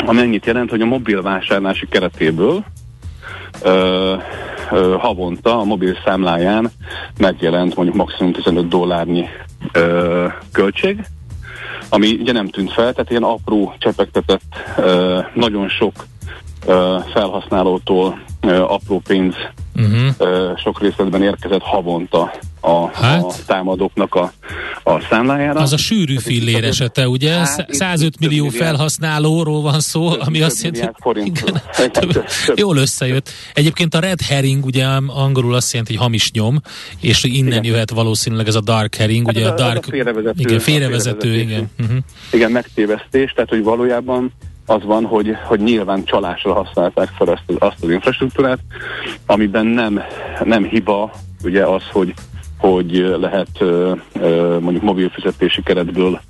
ami 0.05 0.19
ennyit 0.19 0.45
jelent, 0.45 0.69
hogy 0.69 0.81
a 0.81 0.85
mobil 0.85 1.21
vásárlási 1.21 1.87
keretéből 1.87 2.63
ö, 3.61 4.15
ö, 4.71 4.95
havonta 4.99 5.59
a 5.59 5.63
mobil 5.63 5.97
számláján 6.05 6.71
megjelent 7.17 7.75
mondjuk 7.75 7.97
maximum 7.97 8.31
15 8.31 8.67
dollárnyi 8.67 9.25
ö, 9.71 10.27
költség, 10.51 11.05
ami 11.89 12.17
ugye 12.19 12.31
nem 12.31 12.47
tűnt 12.47 12.71
fel, 12.73 12.93
tehát 12.93 13.09
ilyen 13.09 13.23
apró 13.23 13.73
csepegtetett, 13.77 14.41
nagyon 15.33 15.69
sok 15.69 15.93
felhasználótól 17.13 18.21
apró 18.67 19.01
pénz 19.07 19.35
uh-huh. 19.75 20.57
sok 20.57 20.81
részletben 20.81 21.23
érkezett 21.23 21.61
havonta 21.61 22.31
a, 22.61 22.87
hát? 22.87 23.23
a 23.23 23.33
támadóknak 23.45 24.15
a, 24.15 24.33
a 24.83 25.01
számlájára. 25.09 25.59
Az 25.59 25.73
a 25.73 25.77
sűrű 25.77 26.17
fillér 26.17 26.63
esete, 26.63 27.07
ugye? 27.07 27.33
Hát, 27.33 27.73
105 27.73 28.19
millió 28.19 28.43
milliárd, 28.43 28.65
felhasználóról 28.65 29.61
van 29.61 29.79
szó, 29.79 30.11
több, 30.11 30.21
ami 30.21 30.41
azt 30.41 30.63
jelenti, 30.63 30.89
hogy 30.99 31.17
igen, 31.17 31.61
több, 31.91 32.25
több. 32.45 32.57
jól 32.57 32.77
összejött. 32.77 33.29
Egyébként 33.53 33.95
a 33.95 33.99
red 33.99 34.21
herring, 34.21 34.65
ugye 34.65 34.85
angolul 35.07 35.53
azt 35.53 35.71
jelenti, 35.71 35.93
hogy 35.93 36.03
hamis 36.03 36.31
nyom, 36.31 36.61
és 37.01 37.23
innen 37.23 37.51
igen. 37.51 37.63
jöhet 37.63 37.91
valószínűleg 37.91 38.47
ez 38.47 38.55
a 38.55 38.61
dark 38.61 38.95
herring, 38.95 39.25
hát 39.25 39.35
ugye 39.35 39.47
a, 39.47 39.51
a 39.51 39.55
dark... 39.55 39.85
A 39.87 39.89
félrevezető, 39.89 40.39
igen, 40.39 40.59
félrevezető, 40.59 41.29
félrevezető 41.29 41.35
igen. 41.35 41.69
Uh-huh. 41.79 41.97
Igen, 42.31 42.51
megtévesztés, 42.51 43.31
tehát 43.31 43.49
hogy 43.49 43.63
valójában 43.63 44.33
az 44.69 44.83
van, 44.83 45.05
hogy, 45.05 45.35
hogy 45.43 45.59
nyilván 45.59 46.03
csalásra 46.03 46.53
használták 46.53 47.09
fel 47.17 47.27
azt, 47.27 47.59
azt 47.59 47.83
az 47.83 47.89
infrastruktúrát, 47.89 48.59
amiben 49.25 49.65
nem, 49.65 50.01
nem 50.43 50.63
hiba 50.63 51.11
ugye 51.43 51.63
az, 51.63 51.83
hogy 51.91 52.13
hogy 52.57 53.15
lehet 53.19 53.63
mondjuk 54.59 54.83
mobil 54.83 55.09
fizetési 55.09 55.63
keretből 55.63 56.21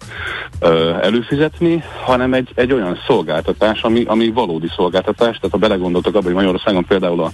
előfizetni, 1.01 1.83
hanem 2.03 2.33
egy, 2.33 2.49
egy 2.55 2.73
olyan 2.73 2.97
szolgáltatás, 3.07 3.81
ami, 3.81 4.03
ami 4.03 4.31
valódi 4.31 4.67
szolgáltatás. 4.75 5.35
Tehát 5.35 5.51
ha 5.51 5.57
belegondoltak 5.57 6.13
abban, 6.13 6.25
hogy 6.25 6.33
Magyarországon 6.33 6.85
például 6.85 7.21
a, 7.21 7.31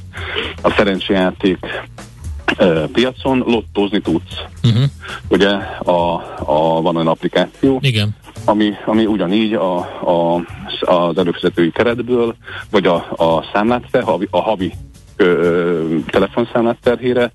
a 0.61 0.69
szerencséjáték 0.69 1.57
piacon 2.91 3.43
lottózni 3.47 4.01
tudsz. 4.01 4.41
Uh-huh. 4.63 4.83
Ugye 5.27 5.49
a, 5.79 6.13
a, 6.39 6.81
van 6.81 6.95
olyan 6.95 7.07
applikáció, 7.07 7.79
Igen. 7.81 8.15
Ami, 8.45 8.73
ami 8.85 9.05
ugyanígy 9.05 9.53
a, 9.53 9.77
a, 10.09 10.43
az 10.79 11.17
előfizetői 11.17 11.71
keretből, 11.71 12.35
vagy 12.71 12.85
a, 12.85 12.95
a 13.15 13.45
számlát, 13.53 13.83
a 14.29 14.41
havi 14.41 14.73
ö, 15.17 15.95
telefonszámlát 16.07 16.77
terhére, 16.81 17.31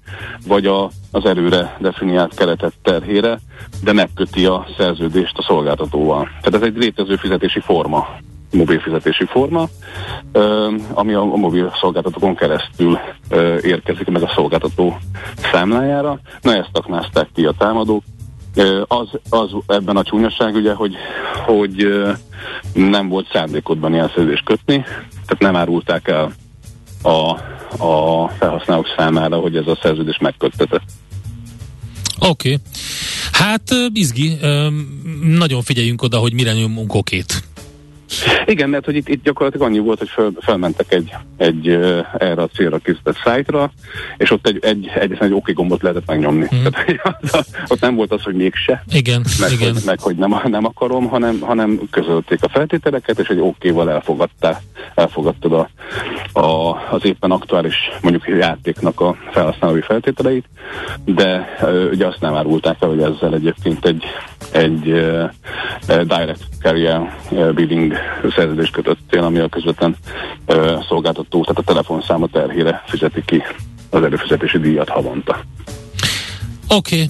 vagy 0.46 0.66
a, 0.66 0.90
az 1.10 1.24
előre 1.24 1.76
definiált 1.80 2.34
keretet 2.34 2.72
terhére, 2.82 3.38
de 3.84 3.92
megköti 3.92 4.46
a 4.46 4.66
szerződést 4.76 5.38
a 5.38 5.42
szolgáltatóval. 5.42 6.28
Tehát 6.42 6.62
ez 6.62 6.68
egy 6.68 6.76
létező 6.76 7.16
fizetési 7.16 7.60
forma, 7.60 8.08
mobil 8.52 8.80
fizetési 8.80 9.24
forma, 9.24 9.68
ö, 10.32 10.74
ami 10.92 11.12
a, 11.12 11.20
a 11.20 11.36
mobil 11.36 11.72
szolgáltatókon 11.80 12.34
keresztül 12.34 12.98
ö, 13.28 13.58
érkezik 13.62 14.10
meg 14.10 14.22
a 14.22 14.32
szolgáltató 14.34 14.98
számlájára. 15.52 16.18
Na 16.40 16.54
ezt 16.54 16.70
aknázták 16.72 17.28
ki 17.34 17.44
a 17.44 17.54
támadók, 17.58 18.02
az, 18.86 19.08
az 19.28 19.50
ebben 19.66 19.96
a 19.96 20.02
csúnyosság 20.02 20.54
ugye, 20.54 20.74
hogy, 20.74 20.94
hogy 21.46 21.86
nem 22.72 23.08
volt 23.08 23.30
szándékodban 23.32 23.92
ilyen 23.92 24.08
szerződést 24.14 24.44
kötni, 24.44 24.82
tehát 25.26 25.38
nem 25.38 25.56
árulták 25.56 26.08
el 26.08 26.32
a, 27.02 27.30
a 27.84 28.28
felhasználók 28.38 28.86
számára, 28.96 29.36
hogy 29.36 29.56
ez 29.56 29.66
a 29.66 29.78
szerződés 29.82 30.18
megköttetett. 30.18 30.82
Oké. 32.18 32.52
Okay. 32.52 32.58
Hát 33.32 33.74
izgi, 33.92 34.38
nagyon 35.22 35.62
figyeljünk 35.62 36.02
oda, 36.02 36.18
hogy 36.18 36.32
mire 36.32 36.52
nyomunk 36.52 36.94
okét. 36.94 37.42
Igen, 38.46 38.68
mert 38.68 38.84
hogy 38.84 38.96
itt, 38.96 39.08
itt 39.08 39.22
gyakorlatilag 39.22 39.68
annyi 39.68 39.78
volt, 39.78 39.98
hogy 39.98 40.08
föl, 40.08 40.32
felmentek 40.40 40.92
egy, 40.92 41.14
egy 41.36 41.68
erre 42.18 42.42
a 42.42 42.48
célra 42.54 42.78
készített 42.78 43.16
szájtra, 43.24 43.72
és 44.16 44.30
ott 44.30 44.46
egy, 44.46 44.58
egy, 44.60 44.90
egyetlen 44.94 45.28
egy 45.28 45.34
oké 45.34 45.52
gombot 45.52 45.82
lehetett 45.82 46.06
megnyomni. 46.06 46.46
Mm. 46.54 46.64
Tehát, 46.64 47.46
ott 47.66 47.80
nem 47.80 47.94
volt 47.94 48.12
az, 48.12 48.22
hogy 48.22 48.34
mégse, 48.34 48.84
igen, 48.92 49.24
meg, 49.40 49.52
igen. 49.52 49.72
Hogy, 49.72 49.82
meg 49.84 50.00
hogy 50.00 50.16
nem, 50.16 50.40
nem 50.44 50.64
akarom, 50.64 51.08
hanem, 51.08 51.40
hanem 51.40 51.80
közölték 51.90 52.42
a 52.42 52.48
feltételeket, 52.48 53.18
és 53.18 53.28
egy 53.28 53.40
okéval 53.40 53.90
elfogadtál, 53.90 54.62
elfogadtad 54.94 55.52
a, 55.52 55.68
a, 56.40 56.76
az 56.90 57.04
éppen 57.04 57.30
aktuális 57.30 57.76
mondjuk 58.00 58.28
játéknak 58.28 59.00
a 59.00 59.16
felhasználói 59.30 59.80
feltételeit, 59.80 60.44
de 61.04 61.56
ugye 61.90 62.06
azt 62.06 62.20
nem 62.20 62.34
árulták 62.34 62.76
el, 62.80 62.88
hogy 62.88 63.02
ezzel 63.02 63.34
egyébként 63.34 63.86
egy, 63.86 64.04
egy 64.52 64.88
uh, 64.88 65.30
direct 65.86 66.42
carrier 66.60 67.18
billing 67.54 67.94
szerződést 68.36 68.72
kötöttél, 68.72 69.22
ami 69.22 69.38
a 69.38 69.48
közvetlen 69.48 69.96
uh, 70.46 70.84
szolgáltató, 70.88 71.40
tehát 71.40 71.58
a 71.58 71.62
telefonszáma 71.62 72.26
terhére 72.26 72.82
fizeti 72.86 73.22
ki 73.24 73.42
az 73.90 74.02
előfizetési 74.02 74.58
díjat 74.58 74.88
havonta. 74.88 75.44
Oké, 76.68 76.94
okay. 76.94 77.08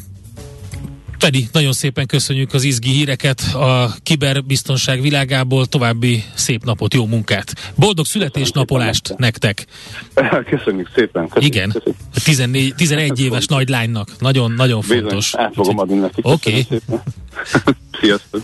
Fedi, 1.20 1.49
nagyon 1.52 1.73
szépen 1.73 2.06
köszönjük 2.06 2.54
az 2.54 2.62
izgi 2.62 2.90
híreket 2.90 3.40
a 3.40 3.94
kiberbiztonság 4.02 5.00
világából, 5.00 5.66
további 5.66 6.25
szép 6.35 6.64
napot, 6.64 6.94
jó 6.94 7.06
munkát. 7.06 7.52
Boldog 7.76 8.06
születésnapolást 8.06 9.14
nektek! 9.16 9.66
Köszönjük 10.50 10.90
szépen! 10.94 11.28
Köszönjük, 11.28 11.54
Igen, 11.54 11.70
köszönjük. 11.70 11.97
14, 12.25 12.75
11 12.75 13.20
éves 13.20 13.47
nagy 13.47 13.68
lánynak, 13.68 14.09
nagyon-nagyon 14.18 14.82
fontos. 14.82 15.30
Bizony, 15.30 15.44
át 15.44 15.54
fogom 15.54 15.78
adni 15.78 15.99
nekik. 15.99 16.26
Oké. 16.26 16.66
Okay. 16.68 16.80
Sziasztok! 18.00 18.42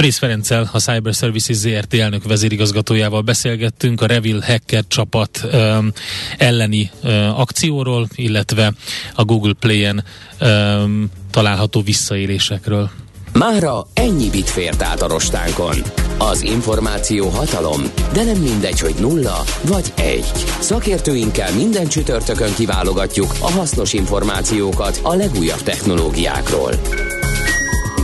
Frész 0.00 0.18
Ferenccel, 0.18 0.70
a 0.72 0.78
Cyber 0.78 1.14
Services 1.14 1.56
ZRT 1.56 1.94
elnök 1.94 2.24
vezérigazgatójával 2.24 3.20
beszélgettünk 3.20 4.00
a 4.00 4.06
Revil 4.06 4.40
Hacker 4.40 4.84
csapat 4.88 5.40
um, 5.52 5.92
elleni 6.38 6.90
uh, 7.02 7.40
akcióról, 7.40 8.08
illetve 8.14 8.72
a 9.14 9.24
Google 9.24 9.52
Play-en 9.52 10.04
um, 10.40 11.10
található 11.30 11.80
visszaélésekről. 11.80 12.90
Mára 13.32 13.86
ennyi 13.94 14.30
bit 14.30 14.50
fért 14.50 14.82
át 14.82 15.02
a 15.02 15.08
rostánkon. 15.08 15.76
Az 16.18 16.42
információ 16.42 17.28
hatalom, 17.28 17.82
de 18.12 18.24
nem 18.24 18.36
mindegy, 18.36 18.80
hogy 18.80 18.94
nulla 19.00 19.44
vagy 19.62 19.92
egy. 19.96 20.32
Szakértőinkkel 20.60 21.54
minden 21.54 21.86
csütörtökön 21.86 22.54
kiválogatjuk 22.54 23.34
a 23.40 23.50
hasznos 23.50 23.92
információkat 23.92 25.00
a 25.02 25.14
legújabb 25.14 25.62
technológiákról. 25.62 26.72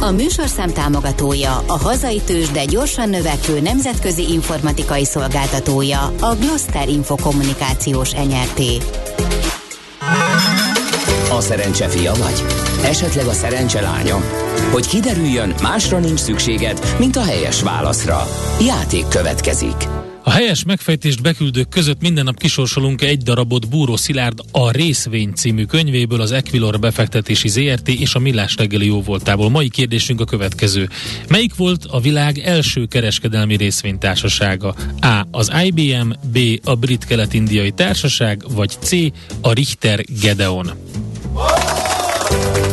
A 0.06 0.10
műsorszám 0.10 0.72
támogatója, 0.72 1.62
a 1.66 1.78
hazai 1.78 2.20
tős, 2.26 2.50
de 2.50 2.64
gyorsan 2.64 3.08
növekvő 3.08 3.60
nemzetközi 3.60 4.32
informatikai 4.32 5.04
szolgáltatója, 5.04 6.12
a 6.20 6.34
Gloster 6.40 6.88
Infokommunikációs 6.88 8.14
Enyerté. 8.14 8.76
A 11.30 11.40
szerencse 11.40 11.88
fia 11.88 12.12
vagy? 12.14 12.44
Esetleg 12.84 13.26
a 13.26 13.32
szerencse 13.32 13.80
lánya? 13.80 14.20
Hogy 14.72 14.86
kiderüljön, 14.86 15.54
másra 15.62 15.98
nincs 15.98 16.20
szükséged, 16.20 16.94
mint 16.98 17.16
a 17.16 17.22
helyes 17.22 17.62
válaszra. 17.62 18.26
Játék 18.60 19.08
következik. 19.08 20.05
A 20.26 20.30
helyes 20.30 20.64
megfejtést 20.64 21.23
beküldők 21.23 21.68
között 21.68 22.00
minden 22.00 22.25
nap 22.25 22.38
kisorsolunk 22.38 23.02
egy 23.02 23.23
darabot 23.23 23.68
Búró 23.68 23.97
Szilárd 23.97 24.38
a 24.50 24.71
Részvény 24.71 25.33
című 25.33 25.64
könyvéből, 25.64 26.21
az 26.21 26.33
Equilor 26.33 26.78
befektetési 26.78 27.49
ZRT 27.49 27.88
és 27.88 28.14
a 28.14 28.18
Millás 28.18 28.56
reggeli 28.56 28.87
jóvoltából. 28.87 29.50
Mai 29.50 29.68
kérdésünk 29.68 30.21
a 30.21 30.25
következő. 30.25 30.88
Melyik 31.28 31.54
volt 31.54 31.85
a 31.85 32.00
világ 32.00 32.38
első 32.38 32.87
kereskedelmi 32.87 33.56
részvénytársasága? 33.56 34.75
A. 35.00 35.26
Az 35.30 35.52
IBM, 35.64 36.11
B. 36.33 36.38
A 36.64 36.75
Brit 36.75 37.04
Kelet-Indiai 37.04 37.71
Társaság, 37.71 38.42
vagy 38.49 38.76
C. 38.80 38.90
A 39.40 39.52
Richter 39.52 40.04
Gedeon. 40.21 40.71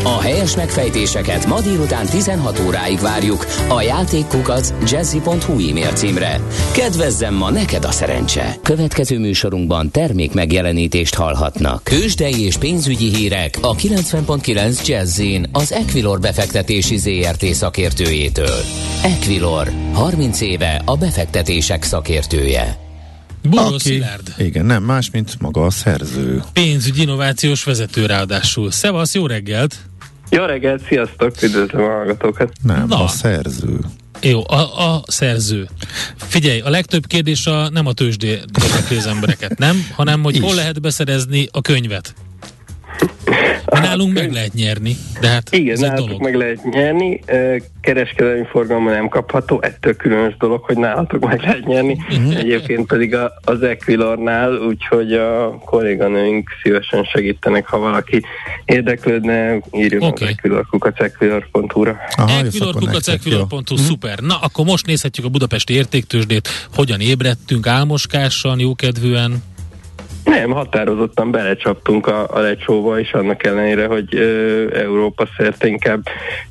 A 0.03 0.21
helyes 0.21 0.55
megfejtéseket 0.55 1.45
ma 1.45 1.61
délután 1.61 2.05
16 2.05 2.59
óráig 2.59 2.99
várjuk 2.99 3.45
a 3.67 3.81
játékkukac 3.81 4.73
jazzy.hu 4.91 5.69
e-mail 5.69 5.91
címre. 5.93 6.39
Kedvezzem 6.73 7.33
ma 7.33 7.49
neked 7.49 7.85
a 7.85 7.91
szerencse! 7.91 8.55
Következő 8.63 9.19
műsorunkban 9.19 9.91
termék 9.91 10.33
megjelenítést 10.33 11.15
hallhatnak. 11.15 11.83
Kősdei 11.83 12.45
és 12.45 12.57
pénzügyi 12.57 13.15
hírek 13.15 13.57
a 13.61 13.75
90.9 13.75 14.85
Jazzin 14.85 15.49
az 15.51 15.71
Equilor 15.71 16.19
befektetési 16.19 16.97
ZRT 16.97 17.45
szakértőjétől. 17.45 18.59
Equilor, 19.03 19.71
30 19.93 20.41
éve 20.41 20.81
a 20.85 20.95
befektetések 20.95 21.83
szakértője. 21.83 22.82
Búró 23.49 23.63
Aki, 23.63 23.77
Szilárd. 23.79 24.33
igen, 24.37 24.65
nem 24.65 24.83
más, 24.83 25.09
mint 25.11 25.39
maga 25.39 25.65
a 25.65 25.69
szerző. 25.69 26.43
Pénzügyi 26.53 27.01
innovációs 27.01 27.63
vezető 27.63 28.05
ráadásul. 28.05 28.71
Szevasz, 28.71 29.13
jó 29.13 29.27
reggelt! 29.27 29.75
Jó 30.29 30.43
reggelt, 30.45 30.81
sziasztok, 30.87 31.41
üdvözlöm 31.41 31.83
a 31.83 31.87
hallgatókat. 31.89 32.51
Nem, 32.63 32.87
Na. 32.87 33.03
a 33.03 33.07
szerző. 33.07 33.79
Jó, 34.21 34.41
a, 34.47 34.93
a 34.95 35.03
szerző. 35.07 35.67
Figyelj, 36.17 36.59
a 36.59 36.69
legtöbb 36.69 37.07
kérdés 37.07 37.45
a, 37.47 37.69
nem 37.69 37.85
a 37.85 37.93
tőzsdé 37.93 38.27
érdekli 38.63 38.95
az 38.97 39.05
embereket, 39.05 39.57
nem? 39.57 39.87
Hanem, 39.95 40.23
hogy 40.23 40.35
Is. 40.35 40.41
hol 40.41 40.55
lehet 40.55 40.81
beszerezni 40.81 41.47
a 41.51 41.61
könyvet. 41.61 42.13
Nálunk 43.81 44.13
meg 44.13 44.31
lehet 44.31 44.53
nyerni, 44.53 44.95
de 45.21 45.27
hát 45.27 45.51
Igen, 45.51 45.77
nálatok 45.79 46.19
meg 46.19 46.35
lehet 46.35 46.63
nyerni, 46.63 47.19
kereskedelmi 47.81 48.45
forgalma 48.51 48.89
nem 48.89 49.07
kapható, 49.07 49.61
ettől 49.61 49.95
különös 49.95 50.37
dolog, 50.37 50.63
hogy 50.63 50.77
nálatok 50.77 51.25
meg 51.25 51.41
lehet 51.41 51.65
nyerni, 51.65 51.97
Mhm. 52.09 52.31
egyébként 52.31 52.87
pedig 52.87 53.15
a, 53.15 53.31
az 53.43 53.61
Equilornál, 53.61 54.51
úgyhogy 54.57 55.13
a 55.13 55.57
kolléganőink 55.65 56.49
szívesen 56.61 57.03
segítenek, 57.03 57.67
ha 57.67 57.77
valaki 57.77 58.21
érdeklődne, 58.65 59.59
írjon 59.71 60.03
Oké. 60.03 60.09
okay. 60.09 60.27
az 60.27 60.33
Equilor, 60.37 60.65
equilor.hu-ra. 60.97 61.97
Equilor.hu, 63.05 63.75
szuper. 63.75 64.19
Na, 64.19 64.37
akkor 64.37 64.65
most 64.65 64.85
nézhetjük 64.85 65.25
a 65.25 65.29
budapesti 65.29 65.73
értéktősdét, 65.73 66.47
hogyan 66.75 66.99
ébredtünk 66.99 67.67
álmoskásan, 67.67 68.59
jókedvűen. 68.59 69.43
Nem, 70.23 70.51
határozottan 70.51 71.31
belecsaptunk 71.31 72.07
a, 72.07 72.35
a 72.35 72.39
lecsóba, 72.39 72.99
és 72.99 73.13
annak 73.13 73.45
ellenére, 73.45 73.87
hogy 73.87 74.15
ö, 74.15 74.77
Európa 74.77 75.27
szerte 75.37 75.67
inkább 75.67 76.01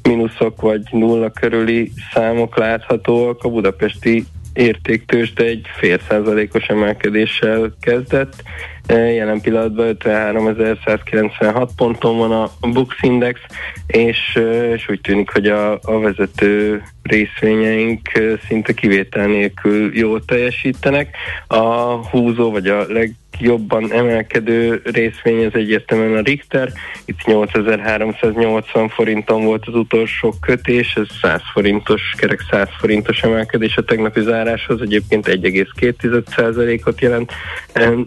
mínuszok 0.02 0.60
vagy 0.60 0.82
nulla 0.90 1.30
körüli 1.30 1.92
számok 2.12 2.56
láthatóak, 2.56 3.42
a 3.42 3.48
budapesti 3.48 4.24
értéktősde 4.52 5.44
egy 5.44 5.66
fél 5.76 5.98
százalékos 6.08 6.66
emelkedéssel 6.66 7.74
kezdett. 7.80 8.42
Jelen 8.88 9.40
pillanatban 9.40 9.96
53.196 9.98 11.68
ponton 11.76 12.18
van 12.18 12.32
a 12.32 12.50
Bux 12.68 12.96
Index, 13.00 13.40
és, 13.86 14.38
és 14.74 14.88
úgy 14.88 15.00
tűnik, 15.00 15.30
hogy 15.30 15.46
a, 15.46 15.72
a 15.82 15.98
vezető 16.00 16.82
részvényeink 17.02 18.08
szinte 18.48 18.72
kivétel 18.72 19.26
nélkül 19.26 19.98
jól 19.98 20.24
teljesítenek. 20.24 21.16
A 21.46 21.62
húzó 22.08 22.50
vagy 22.50 22.66
a 22.66 22.86
legjobban 23.32 23.92
emelkedő 23.92 24.82
részvény 24.84 25.44
az 25.44 25.54
egyértelműen 25.54 26.16
a 26.16 26.20
Richter. 26.20 26.72
Itt 27.04 27.24
8380 27.24 28.88
forinton 28.88 29.44
volt 29.44 29.66
az 29.66 29.74
utolsó 29.74 30.34
kötés, 30.40 30.94
ez 30.94 31.06
100 31.20 31.40
forintos, 31.52 32.14
kerek 32.16 32.40
100 32.50 32.68
forintos 32.78 33.22
emelkedés 33.22 33.76
a 33.76 33.84
tegnapi 33.84 34.20
záráshoz, 34.20 34.80
egyébként 34.80 35.26
1,2%-ot 35.26 37.00
jelent, 37.00 37.32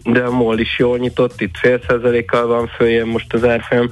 de 0.03 0.21
a 0.21 0.31
MOL 0.31 0.59
is 0.59 0.79
jól 0.79 0.97
nyitott, 0.97 1.41
itt 1.41 1.57
fél 1.57 1.79
százalékkal 1.87 2.47
van 2.47 2.67
följön 2.67 3.07
most 3.07 3.33
az 3.33 3.43
árfolyam, 3.43 3.89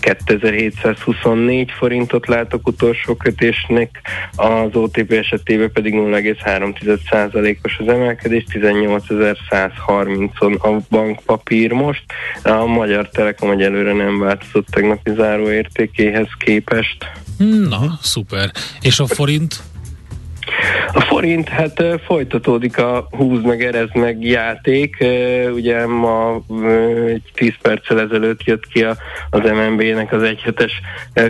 2724 0.00 1.70
forintot 1.70 2.26
látok 2.26 2.66
utolsó 2.66 3.14
kötésnek, 3.14 4.00
az 4.36 4.68
OTP 4.72 5.12
esetében 5.12 5.72
pedig 5.72 5.94
0,3%-os 5.94 7.78
az 7.78 7.88
emelkedés, 7.88 8.44
18.130-on 8.52 10.60
a 10.60 10.76
bankpapír 10.90 11.72
most. 11.72 12.04
A 12.42 12.64
Magyar 12.64 13.08
Telekom 13.08 13.50
egyelőre 13.50 13.92
nem 13.92 14.18
változott 14.18 14.66
tegnapi 14.66 15.10
záróértékéhez 15.16 16.28
képest. 16.38 17.06
Na, 17.68 17.98
szuper. 18.02 18.50
És 18.80 18.98
a 18.98 19.06
forint? 19.06 19.62
A 20.92 21.00
forint, 21.00 21.48
hát 21.48 21.82
folytatódik 22.04 22.78
a 22.78 23.08
húz 23.10 23.42
meg, 23.42 23.62
erez 23.62 23.88
meg 23.92 24.24
játék. 24.24 25.04
Ugye 25.54 25.86
ma 25.86 26.40
egy 27.06 27.22
10 27.34 27.52
perccel 27.62 28.00
ezelőtt 28.00 28.44
jött 28.44 28.66
ki 28.66 28.84
az 29.30 29.40
MNB-nek 29.40 30.12
az 30.12 30.22
egyhetes 30.22 30.80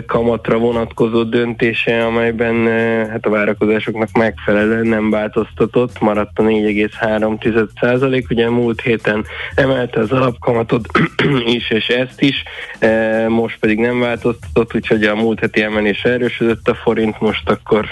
kamatra 0.07 0.57
vonatkozó 0.57 1.23
döntése, 1.23 2.05
amelyben 2.05 2.67
hát 3.09 3.25
a 3.25 3.29
várakozásoknak 3.29 4.09
megfelelően 4.11 4.87
nem 4.87 5.09
változtatott, 5.09 5.99
maradt 5.99 6.39
a 6.39 6.43
4,3 6.43 7.67
százalék. 7.79 8.29
Ugye 8.29 8.49
múlt 8.49 8.81
héten 8.81 9.25
emelte 9.55 9.99
az 9.99 10.11
alapkamatot 10.11 10.87
is, 11.57 11.69
és 11.69 11.87
ezt 11.87 12.21
is, 12.21 12.43
most 13.27 13.59
pedig 13.59 13.79
nem 13.79 13.99
változtatott, 13.99 14.75
úgyhogy 14.75 15.03
a 15.03 15.15
múlt 15.15 15.39
heti 15.39 15.61
emelés 15.61 16.03
erősödött 16.03 16.67
a 16.67 16.73
forint, 16.75 17.19
most 17.19 17.49
akkor 17.49 17.85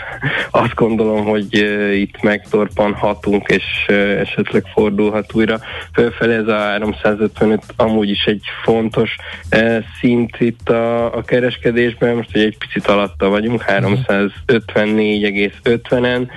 azt 0.51 0.75
gondolom, 0.75 1.16
hogy 1.23 1.61
uh, 1.61 1.99
itt 1.99 2.21
megtorpanhatunk, 2.21 3.47
és 3.47 3.85
esetleg 4.19 4.63
fordulhat 4.73 5.33
újra 5.33 5.59
fölfelé. 5.93 6.35
Ez 6.35 6.47
a 6.47 6.57
355 6.57 7.63
amúgy 7.75 8.09
is 8.09 8.25
egy 8.25 8.43
fontos 8.63 9.15
szint 9.99 10.39
itt 10.39 10.69
a, 10.69 11.15
a 11.15 11.21
kereskedésben, 11.21 12.15
most 12.15 12.35
ugye 12.35 12.45
egy 12.45 12.57
picit 12.57 12.87
alatta 12.87 13.29
vagyunk, 13.29 13.63
354,50-en, 13.67 16.21
uh, 16.21 16.27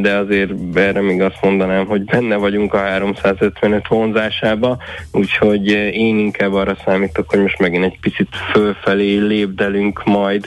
de 0.00 0.16
azért 0.16 0.50
erre 0.74 1.00
még 1.00 1.20
azt 1.20 1.42
mondanám, 1.42 1.86
hogy 1.86 2.04
benne 2.04 2.36
vagyunk 2.36 2.74
a 2.74 2.78
355 2.78 3.88
vonzásába, 3.88 4.78
úgyhogy 5.12 5.68
én 5.92 6.18
inkább 6.18 6.52
arra 6.52 6.76
számítok, 6.84 7.30
hogy 7.30 7.40
most 7.40 7.58
megint 7.58 7.84
egy 7.84 8.00
picit 8.00 8.28
fölfelé 8.52 9.16
lépdelünk 9.16 10.04
majd. 10.04 10.46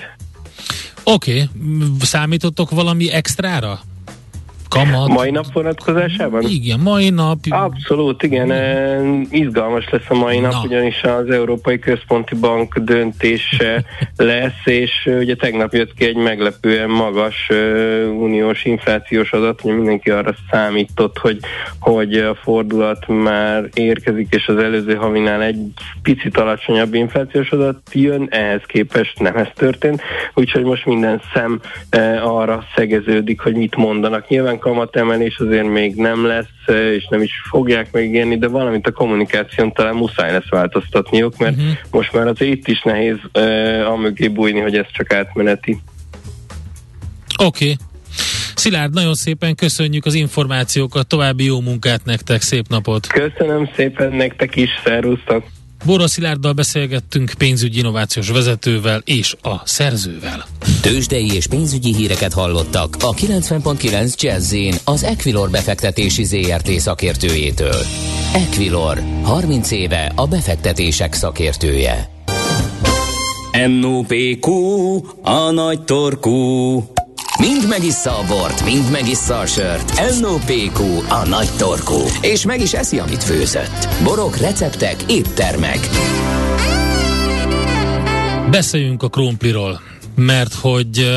Oké, 1.04 1.50
okay. 1.50 1.50
számítottok 2.02 2.70
valami 2.70 3.12
extrára? 3.12 3.82
Kamat? 4.74 5.08
Mai 5.08 5.32
nap 5.32 5.46
vonatkozásában? 5.54 6.44
Igen, 6.48 6.80
mai 6.80 7.10
nap. 7.10 7.38
Abszolút, 7.50 8.24
igen. 8.24 8.52
eh, 8.52 9.02
Izgalmas 9.30 9.90
lesz 9.90 10.10
a 10.10 10.14
mai 10.14 10.40
nap, 10.40 10.52
Na. 10.52 10.62
ugyanis 10.64 11.02
az 11.04 11.30
Európai 11.30 11.80
Központi 11.80 12.36
Bank 12.36 12.78
döntése 12.78 13.84
lesz, 14.16 14.66
és 14.66 14.92
eh, 15.06 15.18
ugye 15.18 15.36
tegnap 15.36 15.74
jött 15.74 15.94
ki 15.94 16.06
egy 16.06 16.16
meglepően 16.16 16.90
magas 16.90 17.50
eh, 17.50 17.58
uniós 18.20 18.66
inflációs 18.66 19.32
adat, 19.32 19.64
ugye 19.64 19.74
mindenki 19.74 20.10
arra 20.10 20.36
számított, 20.52 21.18
hogy, 21.18 21.40
hogy 21.80 22.14
a 22.14 22.36
fordulat 22.36 23.08
már 23.08 23.70
érkezik, 23.74 24.34
és 24.34 24.48
az 24.48 24.58
előző 24.58 24.94
havinál 24.96 25.42
egy 25.44 25.58
picit 26.02 26.38
alacsonyabb 26.38 26.94
inflációs 26.94 27.50
adat 27.50 27.80
jön, 27.92 28.28
ehhez 28.30 28.62
képest 28.66 29.20
nem 29.20 29.36
ez 29.36 29.48
történt, 29.56 30.02
úgyhogy 30.34 30.64
most 30.64 30.86
minden 30.86 31.22
szem 31.34 31.60
arra 32.24 32.64
szegeződik, 32.76 33.40
hogy 33.40 33.56
mit 33.56 33.76
mondanak. 33.76 34.28
Nyilván 34.28 34.62
kamatemelés 34.64 35.38
azért 35.38 35.68
még 35.68 35.96
nem 35.96 36.26
lesz, 36.26 36.76
és 36.96 37.08
nem 37.10 37.22
is 37.22 37.32
fogják 37.50 37.92
megírni, 37.92 38.38
de 38.38 38.48
valamit 38.48 38.88
a 38.88 38.92
kommunikáción 38.92 39.74
talán 39.74 39.96
muszáj 39.96 40.32
lesz 40.32 40.50
változtatniuk, 40.50 41.38
mert 41.38 41.56
uh-huh. 41.56 41.72
most 41.92 42.14
már 42.14 42.28
azért 42.28 42.52
itt 42.52 42.68
is 42.68 42.82
nehéz 42.82 43.18
uh, 43.34 43.92
amögé 43.92 44.28
bújni, 44.28 44.60
hogy 44.60 44.76
ez 44.76 44.86
csak 44.92 45.14
átmeneti. 45.14 45.82
Oké. 47.44 47.64
Okay. 47.64 47.76
Szilárd, 48.56 48.94
nagyon 48.94 49.14
szépen 49.14 49.56
köszönjük 49.56 50.06
az 50.06 50.14
információkat, 50.14 51.08
további 51.08 51.46
jó 51.46 51.62
munkát 51.62 52.06
nektek, 52.06 52.42
szép 52.42 52.66
napot! 52.70 53.08
Köszönöm 53.08 53.70
szépen 53.76 54.14
nektek 54.14 54.56
is, 54.56 54.70
szervusztok! 54.84 55.46
Bóra 55.86 56.08
Szilárddal 56.08 56.54
beszélgettünk 56.54 57.32
pénzügyi 57.38 57.78
innovációs 57.78 58.30
vezetővel 58.30 59.02
és 59.06 59.36
a 59.42 59.62
szerzővel. 59.64 60.46
Tőzsdei 60.82 61.34
és 61.34 61.48
pénzügyi 61.48 61.96
híreket 61.96 62.34
hallottak 62.34 62.96
a 63.00 63.14
90.9 63.14 64.22
jazz 64.22 64.56
az 64.84 65.04
Equilor 65.04 65.50
befektetési 65.50 66.24
ZRT 66.24 66.70
szakértőjétől. 66.70 67.86
Equilor, 68.34 69.04
30 69.24 69.72
éve 69.72 70.12
a 70.16 70.28
befektetések 70.28 71.14
szakértője. 71.14 72.10
NOPQ, 73.68 74.52
a 75.22 75.52
nagy 75.52 75.84
torkú. 75.84 76.93
Mind 77.40 77.68
megissza 77.68 78.18
a 78.18 78.26
bort, 78.28 78.64
mind 78.66 78.92
megissza 78.92 79.40
a 79.40 79.46
sört. 79.46 80.20
NOPQ, 80.20 80.82
a 81.10 81.28
nagy 81.28 81.50
torkú. 81.58 82.00
És 82.22 82.46
meg 82.46 82.62
is 82.62 82.74
eszi, 82.74 83.00
amit 83.00 83.24
főzött. 83.24 83.88
Borok, 84.04 84.38
receptek, 84.38 84.96
éttermek. 85.08 85.80
Beszéljünk 88.50 89.04
a 89.04 89.08
krumpliról, 89.08 89.82
mert 90.16 90.54
hogy 90.54 91.12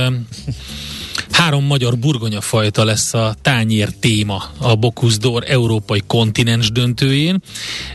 Három 1.37 1.65
magyar 1.65 1.99
burgonyafajta 1.99 2.85
lesz 2.85 3.15
a 3.15 3.35
tányér 3.43 3.89
téma 4.01 4.45
a 4.59 4.75
Bocuse 4.75 5.17
d'Or 5.21 5.51
európai 5.51 6.03
kontinens 6.07 6.71
döntőjén. 6.71 7.43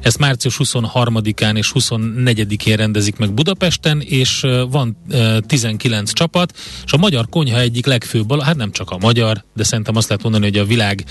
Ezt 0.02 0.18
március 0.18 0.60
23-án 0.64 1.58
és 1.58 1.72
24-én 1.74 2.76
rendezik 2.76 3.18
meg 3.18 3.34
Budapesten, 3.34 4.02
és 4.02 4.46
van 4.70 4.98
19 5.48 6.14
csapat, 6.14 6.58
és 6.86 6.92
a 6.92 6.98
magyar 6.98 7.30
konyha 7.30 7.60
egyik 7.60 7.86
legfőbb, 7.86 8.42
hát 8.42 8.56
nem 8.56 8.72
csak 8.72 8.90
a 8.90 8.98
magyar, 8.98 9.44
de 9.56 9.64
szerintem 9.64 9.96
azt 9.96 10.08
lehet 10.08 10.24
mondani, 10.24 10.46
hogy 10.46 10.58
a 10.58 10.66
világ 10.66 11.04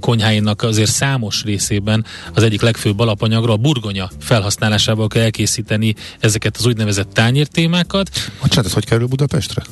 konyháinak 0.00 0.62
azért 0.62 0.90
számos 0.90 1.42
részében 1.42 2.04
az 2.34 2.42
egyik 2.42 2.60
legfőbb 2.60 3.00
alapanyagra 3.00 3.52
a 3.52 3.56
burgonya 3.56 4.10
felhasználásával 4.20 5.08
kell 5.08 5.22
elkészíteni 5.22 5.94
ezeket 6.20 6.56
az 6.56 6.66
úgynevezett 6.66 7.12
tányértémákat. 7.12 8.10
Bocsánat, 8.40 8.66
ez 8.66 8.72
hogy 8.72 8.84
kerül 8.84 9.06
Budapestre? 9.06 9.62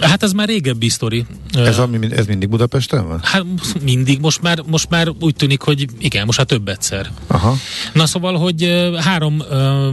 Hát 0.00 0.22
ez 0.22 0.32
már 0.32 0.48
régebbi 0.48 0.88
sztori. 0.88 1.26
Ez, 1.52 1.78
a, 1.78 1.88
ez 2.10 2.26
mindig 2.26 2.48
Budapesten 2.48 3.08
van? 3.08 3.20
Hát 3.22 3.44
mindig, 3.82 4.20
most 4.20 4.42
már, 4.42 4.62
most 4.66 4.90
már 4.90 5.08
úgy 5.20 5.34
tűnik, 5.34 5.60
hogy 5.60 5.86
igen, 5.98 6.26
most 6.26 6.38
már 6.38 6.46
több 6.46 6.68
egyszer. 6.68 7.10
Aha. 7.26 7.56
Na 7.92 8.06
szóval, 8.06 8.36
hogy 8.36 8.90
három 8.98 9.42
ö, 9.50 9.90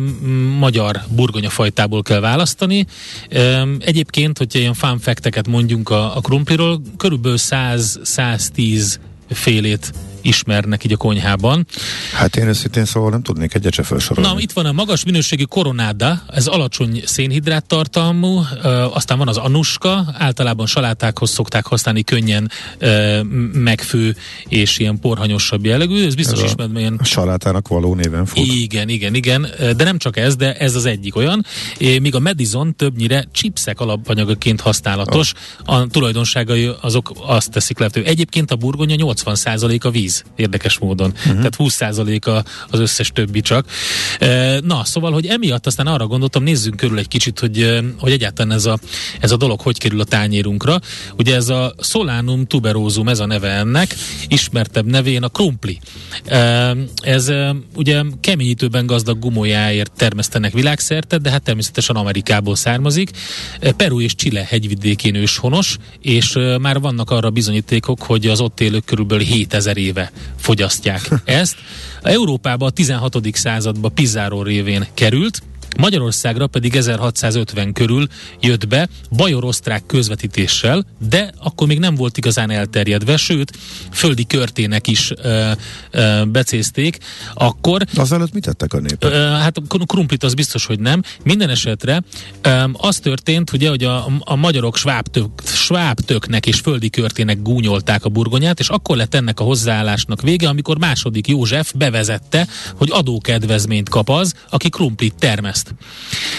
magyar 0.59 1.01
burgonyafajtából 1.09 2.01
kell 2.01 2.19
választani. 2.19 2.85
Ö, 3.29 3.73
egyébként, 3.79 4.37
hogyha 4.37 4.59
ilyen 4.59 4.73
fanfekteket 4.73 5.47
mondjunk 5.47 5.89
a, 5.89 6.15
a 6.15 6.21
krumpliról, 6.21 6.81
körülbelül 6.97 7.37
100-110 7.41 8.95
félét 9.29 9.93
ismernek 10.21 10.84
így 10.84 10.93
a 10.93 10.97
konyhában. 10.97 11.67
Hát 12.13 12.36
én 12.36 12.47
őszintén 12.47 12.86
szóval 12.86 13.10
nem 13.10 13.21
tudnék 13.21 13.53
egyet 13.53 13.73
se 13.73 13.84
felsorolni. 13.84 14.34
Na, 14.34 14.39
itt 14.39 14.51
van 14.51 14.65
a 14.65 14.71
magas 14.71 15.03
minőségű 15.03 15.43
koronáda, 15.43 16.21
ez 16.27 16.47
alacsony 16.47 17.01
szénhidrát 17.05 17.65
tartalmú, 17.65 18.41
ö, 18.63 18.67
aztán 18.69 19.17
van 19.17 19.27
az 19.27 19.38
anuska, 19.38 20.05
általában 20.17 20.65
salátákhoz 20.65 21.29
szokták 21.29 21.65
használni 21.65 22.03
könnyen 22.03 22.51
ö, 22.77 23.21
megfő 23.53 24.15
és 24.47 24.79
ilyen 24.79 24.99
porhanyosabb 24.99 25.65
jellegű, 25.65 26.05
ez 26.05 26.15
biztos 26.15 26.43
ismert, 26.43 26.77
ilyen... 26.77 26.99
Salátának 27.03 27.67
való 27.67 27.95
néven 27.95 28.25
fut. 28.25 28.45
Igen, 28.45 28.89
igen, 28.89 29.15
igen, 29.15 29.47
de 29.77 29.84
nem 29.84 29.97
csak 29.97 30.17
ez, 30.17 30.36
de 30.36 30.53
ez 30.53 30.75
az 30.75 30.86
egyik 30.86 31.15
olyan, 31.15 31.45
míg 31.79 32.15
a 32.15 32.19
Madison 32.19 32.75
többnyire 32.75 33.25
chipsek 33.31 33.79
alapanyagaként 33.79 34.62
használatos, 34.62 35.34
oh. 35.65 35.75
a 35.75 35.88
tulajdonságai 35.88 36.69
azok 36.81 37.12
azt 37.25 37.51
teszik 37.51 37.79
lehető. 37.79 38.03
Egyébként 38.03 38.51
a 38.51 38.55
burgonya 38.55 38.95
80% 38.97 39.81
a 39.81 39.89
víz 39.89 40.11
10 40.12 40.24
érdekes 40.36 40.80
módon. 40.80 41.10
Uh-huh. 41.10 41.36
Tehát 41.36 41.56
20%-a 41.58 42.50
az 42.69 42.80
összes 42.80 43.12
többi 43.13 43.41
csak. 43.41 43.65
Na, 44.63 44.86
szóval, 44.86 45.12
hogy 45.12 45.26
emiatt 45.26 45.65
aztán 45.65 45.88
arra 45.88 46.08
gondoltam, 46.08 46.43
nézzünk 46.43 46.76
körül 46.76 46.97
egy 46.97 47.08
kicsit, 47.08 47.39
hogy, 47.39 47.82
hogy 48.00 48.12
egyáltalán 48.12 48.52
ez 48.52 48.65
a, 48.65 48.80
ez 49.19 49.32
a 49.32 49.38
dolog 49.38 49.62
hogy 49.62 49.78
kerül 49.78 50.00
a 50.00 50.04
tányérunkra. 50.04 50.80
Ugye 51.17 51.36
ez 51.36 51.50
a 51.50 51.74
Solanum 51.80 52.45
tuberosum, 52.45 53.08
ez 53.08 53.19
a 53.19 53.26
neve 53.26 53.50
ennek, 53.50 53.95
ismertebb 54.28 54.86
nevén 54.86 55.24
a 55.24 55.28
krumpli. 55.28 55.80
Ez 56.95 57.32
ugye 57.76 58.02
keményítőben 58.19 58.86
gazdag 58.86 59.19
gumójáért 59.19 59.91
termesztenek 59.97 60.54
világszerte, 60.54 61.17
de 61.17 61.30
hát 61.30 61.43
természetesen 61.43 61.95
Amerikából 61.95 62.56
származik. 62.56 63.10
Peru 63.78 64.02
és 64.02 64.15
Chile 64.15 64.45
hegyvidékén 64.50 65.15
őshonos, 65.15 65.78
és 66.02 66.38
már 66.62 66.80
vannak 66.80 67.10
arra 67.12 67.30
bizonyítékok, 67.30 68.02
hogy 68.02 68.28
az 68.28 68.41
ott 68.41 68.60
élők 68.60 68.86
körülbelül 68.86 69.24
7000 69.24 69.78
éve 69.78 70.00
éve 70.01 70.11
fogyasztják 70.37 71.09
ezt. 71.25 71.55
A 72.01 72.09
Európába 72.09 72.65
a 72.65 72.69
16. 72.69 73.17
században 73.31 73.93
Pizarro 73.93 74.43
révén 74.43 74.87
került, 74.93 75.41
Magyarországra 75.77 76.47
pedig 76.47 76.75
1650 76.75 77.73
körül 77.73 78.07
jött 78.39 78.67
be 78.67 78.88
bajor-osztrák 79.12 79.86
közvetítéssel, 79.86 80.86
de 81.10 81.31
akkor 81.38 81.67
még 81.67 81.79
nem 81.79 81.95
volt 81.95 82.17
igazán 82.17 82.49
elterjedve, 82.49 83.17
sőt, 83.17 83.57
földi 83.91 84.25
körtének 84.25 84.88
is 84.88 85.12
ö, 85.15 85.51
ö, 85.91 86.23
becézték. 86.25 86.97
Akkor... 87.34 87.81
előtt 88.12 88.34
mit 88.34 88.43
tettek 88.43 88.73
a 88.73 88.79
népek? 88.79 89.12
Ö, 89.12 89.15
hát 89.15 89.62
krumplit 89.86 90.23
az 90.23 90.34
biztos, 90.34 90.65
hogy 90.65 90.79
nem. 90.79 91.01
Minden 91.23 91.49
esetre 91.49 92.03
ö, 92.41 92.63
az 92.73 92.99
történt, 92.99 93.51
ugye, 93.51 93.69
hogy 93.69 93.84
a, 93.84 94.07
a 94.19 94.36
magyarok 94.36 94.77
svábtök, 94.77 95.29
svábtöknek 95.45 96.45
és 96.45 96.60
földi 96.60 96.89
körtének 96.89 97.41
gúnyolták 97.41 98.05
a 98.05 98.10
burgonyát, 98.10 98.60
és 98.60 98.69
akkor 98.69 98.97
lett 98.97 99.15
ennek 99.15 99.39
a 99.39 99.43
hozzáállásnak 99.43 100.21
vége, 100.21 100.47
amikor 100.47 100.77
második 100.77 101.27
József 101.27 101.71
bevezette, 101.75 102.47
hogy 102.75 102.89
adókedvezményt 102.91 103.89
kap 103.89 104.10
az, 104.10 104.34
aki 104.49 104.69
krumplit 104.69 105.15
termeszt 105.15 105.61
ezt. 105.62 105.76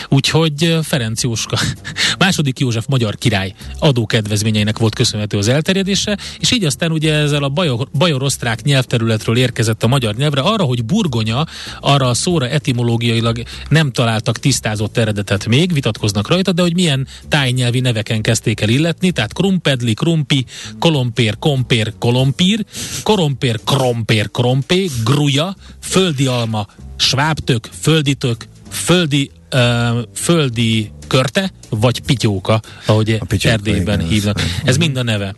Úgyhogy 0.09 0.79
Ferenc 0.83 1.23
Jóska, 1.23 1.59
második 2.19 2.59
József 2.59 2.87
magyar 2.89 3.15
király 3.17 3.55
adókedvezményeinek 3.79 4.79
volt 4.79 4.95
köszönhető 4.95 5.39
az 5.39 5.49
elterjedése, 5.49 6.19
és 6.39 6.51
így 6.51 6.65
aztán 6.65 6.93
ugye 6.93 7.15
ezzel 7.15 7.43
a 7.43 7.49
bajor, 7.49 7.89
bajor-osztrák 7.99 8.63
nyelvterületről 8.63 9.37
érkezett 9.37 9.83
a 9.83 9.87
magyar 9.87 10.15
nyelvre 10.15 10.41
arra, 10.41 10.65
hogy 10.65 10.85
burgonya, 10.85 11.47
arra 11.81 12.09
a 12.09 12.15
szóra 12.15 12.49
etimológiailag 12.49 13.43
nem 13.69 13.93
találtak 13.93 14.39
tisztázott 14.39 14.97
eredetet 14.97 15.47
még, 15.47 15.73
vitatkoznak 15.73 16.29
rajta, 16.29 16.53
de 16.53 16.63
hogy 16.63 16.75
milyen 16.75 17.07
tájnyelvi 17.29 17.81
neveken 17.81 18.21
kezdték 18.21 18.61
el 18.61 18.69
illetni, 18.69 19.11
tehát 19.11 19.33
krumpedli, 19.33 19.95
krumpi, 19.95 20.45
kolompér, 20.79 21.39
kompér, 21.39 21.93
kolompír, 21.99 22.65
korompér, 23.03 23.61
krompér, 23.65 24.31
krompé, 24.31 24.89
gruja, 25.05 25.57
földi 25.81 26.27
alma, 26.27 26.67
svábtök, 26.97 27.69
földitök, 27.81 28.47
földi, 28.73 29.31
uh, 29.55 30.03
földi 30.15 30.91
körte, 31.07 31.53
vagy 31.69 32.01
pityóka, 32.01 32.61
ahogy 32.87 33.11
a 33.21 33.25
pityóka, 33.25 33.55
Erdélyben 33.55 33.99
igen, 33.99 34.11
hívnak. 34.11 34.41
Ez, 34.41 34.47
ez 34.65 34.77
mind 34.77 34.97
a 34.97 35.03
neve. 35.03 35.35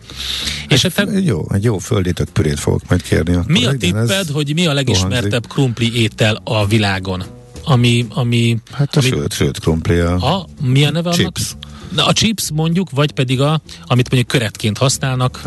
És 0.68 0.82
hát, 0.82 1.08
egy 1.08 1.26
jó, 1.26 1.46
egy 1.52 1.64
jó 1.64 1.78
földítött 1.78 2.30
pürét 2.30 2.60
fogok 2.60 2.82
majd 2.88 3.02
kérni. 3.02 3.34
Akkor 3.34 3.50
mi 3.50 3.64
a 3.64 3.76
tipped, 3.76 4.28
hogy 4.28 4.54
mi 4.54 4.66
a 4.66 4.72
legismertebb 4.72 5.46
krumpli 5.46 6.00
étel 6.00 6.40
a 6.44 6.66
világon? 6.66 7.24
Ami, 7.64 8.06
ami, 8.08 8.58
hát 8.72 8.96
a 8.96 8.98
ami, 8.98 9.08
sőt, 9.08 9.32
sőt 9.32 9.58
krumpli 9.58 9.98
a, 9.98 10.14
a 10.14 10.46
mi 10.62 10.84
a 10.84 10.90
neve 10.90 11.10
chips. 11.10 11.50
Annak? 11.52 11.72
Na, 11.94 12.06
a 12.06 12.12
chips 12.12 12.50
mondjuk, 12.54 12.90
vagy 12.90 13.12
pedig 13.12 13.40
a, 13.40 13.60
amit 13.84 14.10
mondjuk 14.10 14.26
köretként 14.26 14.78
használnak, 14.78 15.42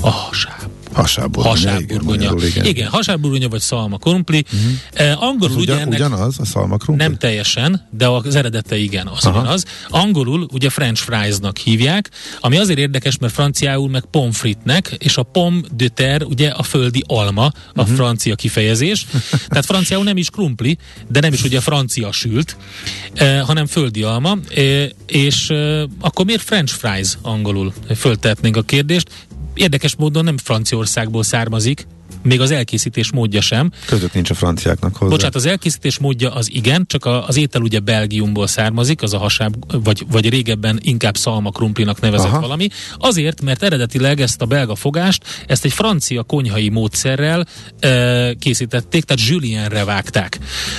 a 0.00 0.10
hasáb. 0.10 0.70
Hasábburgonya. 1.02 1.70
Hasábburgonya. 1.70 2.32
Igen, 2.36 2.48
igen. 2.48 2.64
igen 2.64 2.88
hasábburgonya 2.88 3.48
vagy 3.48 3.60
szalma 3.60 3.96
krumpli. 3.96 4.44
Uh-huh. 4.52 4.70
Eh, 4.92 5.22
angolul 5.22 5.56
az 5.56 5.62
ugye 5.62 5.72
ugyan, 5.72 5.86
ennek 5.86 5.98
ugyanaz 5.98 6.36
a 6.38 6.44
szalma 6.44 6.76
krumpli? 6.76 7.06
Nem 7.06 7.16
teljesen, 7.16 7.88
de 7.90 8.08
az 8.08 8.34
eredete 8.34 8.76
igen, 8.76 9.06
az 9.06 9.24
Aha. 9.24 9.40
ugyanaz. 9.40 9.64
Angolul 9.88 10.48
ugye 10.52 10.70
french 10.70 11.02
friesnak 11.02 11.56
hívják, 11.56 12.10
ami 12.40 12.58
azért 12.58 12.78
érdekes, 12.78 13.18
mert 13.18 13.32
franciául 13.32 13.88
meg 13.88 14.04
pomfritnek, 14.10 14.96
és 14.98 15.16
a 15.16 15.22
pom 15.22 15.62
de 15.76 15.88
terre 15.88 16.24
ugye 16.24 16.48
a 16.48 16.62
földi 16.62 17.04
alma, 17.06 17.44
a 17.44 17.52
uh-huh. 17.74 17.96
francia 17.96 18.34
kifejezés. 18.34 19.06
Tehát 19.48 19.64
franciául 19.64 20.04
nem 20.04 20.16
is 20.16 20.30
krumpli, 20.30 20.78
de 21.08 21.20
nem 21.20 21.32
is 21.32 21.42
ugye 21.42 21.60
francia 21.60 22.12
sült, 22.12 22.56
eh, 23.14 23.40
hanem 23.40 23.66
földi 23.66 24.02
alma, 24.02 24.38
eh, 24.54 24.88
és 25.06 25.50
eh, 25.50 25.82
akkor 26.00 26.24
miért 26.24 26.42
french 26.42 26.74
fries 26.74 27.18
angolul? 27.22 27.72
Föltehetnénk 27.96 28.56
a 28.56 28.62
kérdést 28.62 29.08
érdekes 29.58 29.96
módon 29.96 30.24
nem 30.24 30.38
Franciaországból 30.38 31.22
származik, 31.22 31.86
még 32.22 32.40
az 32.40 32.50
elkészítés 32.50 33.12
módja 33.12 33.40
sem. 33.40 33.70
Között 33.86 34.14
nincs 34.14 34.30
a 34.30 34.34
franciáknak 34.34 34.96
hozzá. 34.96 35.10
Bocsát, 35.10 35.34
az 35.34 35.46
elkészítés 35.46 35.98
módja 35.98 36.34
az 36.34 36.50
igen, 36.52 36.84
csak 36.86 37.04
a, 37.04 37.26
az 37.26 37.36
étel 37.36 37.62
ugye 37.62 37.80
Belgiumból 37.80 38.46
származik, 38.46 39.02
az 39.02 39.14
a 39.14 39.18
hasáb, 39.18 39.54
vagy, 39.84 40.04
vagy 40.10 40.28
régebben 40.28 40.78
inkább 40.82 41.16
szalma 41.16 41.50
krumplinak 41.50 42.00
nevezett 42.00 42.30
Aha. 42.30 42.40
valami. 42.40 42.68
Azért, 42.98 43.42
mert 43.42 43.62
eredetileg 43.62 44.20
ezt 44.20 44.42
a 44.42 44.46
belga 44.46 44.74
fogást, 44.74 45.24
ezt 45.46 45.64
egy 45.64 45.72
francia 45.72 46.22
konyhai 46.22 46.68
módszerrel 46.68 47.46
e, 47.80 48.34
készítették, 48.34 49.04
tehát 49.04 49.28
julienre 49.28 49.84
vágták. 49.84 50.38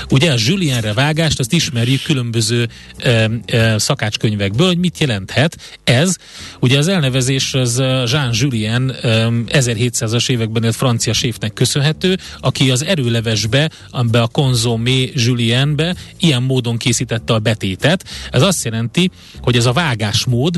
Ugye 0.09 0.31
a 0.31 0.35
julienre 0.37 0.93
vágást, 0.93 1.39
azt 1.39 1.53
ismerjük 1.53 2.01
különböző 2.01 2.69
e, 2.97 3.29
e, 3.45 3.77
szakácskönyvekből, 3.77 4.67
hogy 4.67 4.77
mit 4.77 4.99
jelenthet. 4.99 5.57
Ez, 5.83 6.15
ugye 6.59 6.77
az 6.77 6.87
elnevezés 6.87 7.53
az 7.53 7.77
Jean 8.11 8.29
Julien 8.31 8.89
e, 8.89 9.29
1700-as 9.47 10.29
években 10.29 10.63
egy 10.63 10.75
francia 10.75 11.13
séf 11.13 11.37
chefnek 11.39 11.53
köszönhető, 11.53 12.17
aki 12.39 12.71
az 12.71 12.83
erőlevesbe, 12.83 13.69
be 14.11 14.21
a 14.21 14.27
konzomé 14.27 15.11
julienbe 15.15 15.95
ilyen 16.19 16.43
módon 16.43 16.77
készítette 16.77 17.33
a 17.33 17.39
betétet. 17.39 18.03
Ez 18.31 18.41
azt 18.41 18.63
jelenti, 18.63 19.11
hogy 19.41 19.55
ez 19.55 19.65
a 19.65 19.71
vágásmód, 19.71 20.55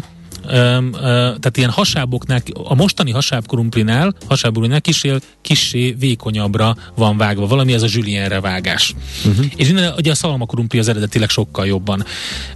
öm, 0.48 0.94
ö, 0.94 1.00
tehát 1.00 1.58
ilyen 1.58 1.70
hasáboknál, 1.70 2.42
a 2.54 2.76
mostani 2.76 3.12
hasábkrumplinál, 3.12 4.14
hasábkrumplinál 4.28 4.82
kisé, 4.82 5.14
kisé 5.42 5.96
vékonyabbra 6.00 6.76
van 6.96 7.18
vágva, 7.18 7.48
valami 7.48 7.74
ez 7.74 7.82
a 7.82 7.88
julienre 7.90 8.40
vágás. 8.40 8.94
Uh-huh. 9.26 9.46
És 9.56 9.70
innen 9.70 9.94
ugye 9.98 10.12
a 10.12 10.16
szalmakrumpli 10.16 10.80
az 10.80 10.88
eredetileg 10.88 11.30
sokkal 11.30 11.66
jobban 11.66 12.06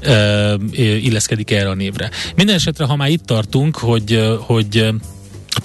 ö, 0.01 0.55
illeszkedik 0.75 1.51
erre 1.51 1.69
a 1.69 1.75
névre. 1.75 2.09
Minden 2.35 2.55
esetre, 2.55 2.85
ha 2.85 2.95
már 2.95 3.09
itt 3.09 3.25
tartunk, 3.25 3.77
hogy, 3.77 4.37
hogy 4.39 4.93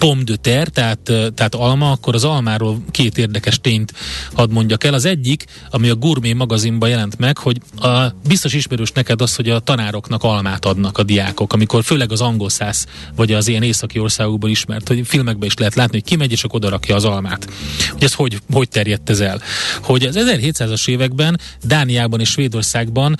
pomme 0.01 0.23
de 0.23 0.35
terre, 0.35 0.69
tehát, 0.69 1.33
tehát 1.33 1.55
alma, 1.55 1.91
akkor 1.91 2.15
az 2.15 2.23
almáról 2.23 2.83
két 2.91 3.17
érdekes 3.17 3.59
tényt 3.59 3.93
hadd 4.33 4.51
mondjak 4.51 4.83
el. 4.83 4.93
Az 4.93 5.05
egyik, 5.05 5.45
ami 5.69 5.89
a 5.89 5.95
Gourmet 5.95 6.33
magazinban 6.33 6.89
jelent 6.89 7.17
meg, 7.17 7.37
hogy 7.37 7.57
a, 7.79 8.07
biztos 8.27 8.53
ismerős 8.53 8.91
neked 8.91 9.21
az, 9.21 9.35
hogy 9.35 9.49
a 9.49 9.59
tanároknak 9.59 10.23
almát 10.23 10.65
adnak 10.65 10.97
a 10.97 11.03
diákok, 11.03 11.53
amikor 11.53 11.83
főleg 11.83 12.11
az 12.11 12.21
angol 12.21 12.49
száz, 12.49 12.85
vagy 13.15 13.33
az 13.33 13.47
ilyen 13.47 13.63
északi 13.63 13.99
országokban 13.99 14.49
ismert, 14.49 14.87
hogy 14.87 15.07
filmekben 15.07 15.47
is 15.47 15.55
lehet 15.55 15.75
látni, 15.75 15.93
hogy 15.99 16.09
kimegy 16.09 16.31
és 16.31 16.43
akkor 16.43 16.55
odarakja 16.55 16.95
az 16.95 17.05
almát. 17.05 17.47
Hogy 17.91 18.03
ez 18.03 18.13
hogy, 18.13 18.41
hogy 18.51 18.69
terjedt 18.69 19.09
ez 19.09 19.19
el? 19.19 19.41
Hogy 19.81 20.03
az 20.03 20.17
1700-as 20.19 20.87
években 20.87 21.39
Dániában 21.63 22.19
és 22.19 22.29
Svédországban 22.29 23.19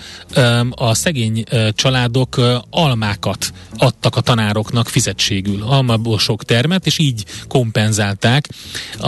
a 0.69 0.93
szegény 0.93 1.43
családok 1.73 2.41
almákat 2.69 3.53
adtak 3.77 4.15
a 4.15 4.21
tanároknak 4.21 4.87
fizetségül. 4.87 5.63
Almából 5.63 6.19
sok 6.19 6.43
termék, 6.43 6.69
termet, 6.71 6.85
és 6.85 6.97
így 6.97 7.25
kompenzálták 7.47 8.49
a, 8.97 9.07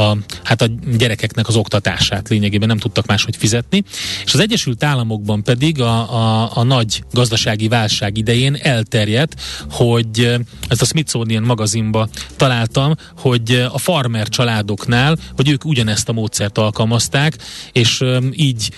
a, 0.00 0.16
hát 0.44 0.62
a 0.62 0.66
gyerekeknek 0.96 1.48
az 1.48 1.56
oktatását 1.56 2.28
lényegében 2.28 2.68
nem 2.68 2.78
tudtak 2.78 3.06
máshogy 3.06 3.36
fizetni. 3.36 3.82
És 4.24 4.34
az 4.34 4.40
Egyesült 4.40 4.84
Államokban 4.84 5.42
pedig 5.42 5.80
a, 5.80 6.14
a, 6.14 6.50
a 6.54 6.62
nagy 6.62 7.02
gazdasági 7.12 7.68
válság 7.68 8.16
idején 8.16 8.58
elterjedt, 8.62 9.40
hogy 9.70 10.38
ezt 10.68 10.82
a 10.82 10.84
Smithsonian 10.84 11.42
magazinba 11.42 12.08
találtam, 12.36 12.94
hogy 13.16 13.66
a 13.72 13.78
farmer 13.78 14.28
családoknál, 14.28 15.16
hogy 15.36 15.48
ők 15.48 15.64
ugyanezt 15.64 16.08
a 16.08 16.12
módszert 16.12 16.58
alkalmazták, 16.58 17.36
és 17.72 18.04
így 18.32 18.70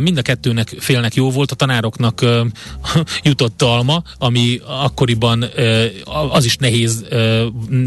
mind 0.00 0.18
a 0.18 0.22
kettőnek 0.22 0.74
félnek 0.78 1.14
jó 1.14 1.30
volt, 1.30 1.50
a 1.50 1.54
tanároknak 1.54 2.24
jutott 3.22 3.62
alma, 3.62 4.02
ami 4.18 4.60
akkoriban 4.66 5.44
az 6.30 6.44
is 6.44 6.56
nehéz 6.56 7.04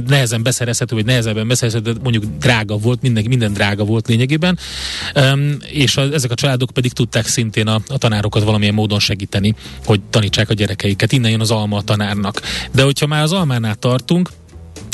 nehezen 0.08 0.44
beszerezhető, 0.44 0.96
vagy 0.96 1.06
nehezebben 1.06 1.48
beszerezhető, 1.48 1.96
mondjuk 2.04 2.24
drága 2.40 2.78
volt, 2.78 3.02
minden, 3.02 3.26
minden 3.28 3.54
drága 3.54 3.84
volt 3.84 4.08
lényegében, 4.08 4.58
és 5.72 5.98
a, 5.98 6.02
ezek 6.02 6.32
a 6.32 6.36
családok 6.36 6.70
pedig 6.72 6.94
tudták 6.94 7.26
szintén 7.26 7.68
a, 7.68 7.82
a 7.88 7.98
tanárokat 7.98 8.44
valamilyen 8.44 8.74
módon 8.74 9.00
segíteni, 9.00 9.56
hogy 9.86 10.02
tanítsák 10.10 10.50
a 10.50 10.54
gyerekeiket. 10.54 11.12
Innen 11.12 11.32
jön 11.32 11.40
az 11.40 11.52
alma 11.52 11.78
a 11.78 11.82
tanárnak. 11.82 12.42
De 12.72 12.84
hogyha 12.84 13.08
már 13.08 13.24
az 13.24 13.32
almánál 13.32 13.76
tartunk, 13.76 14.30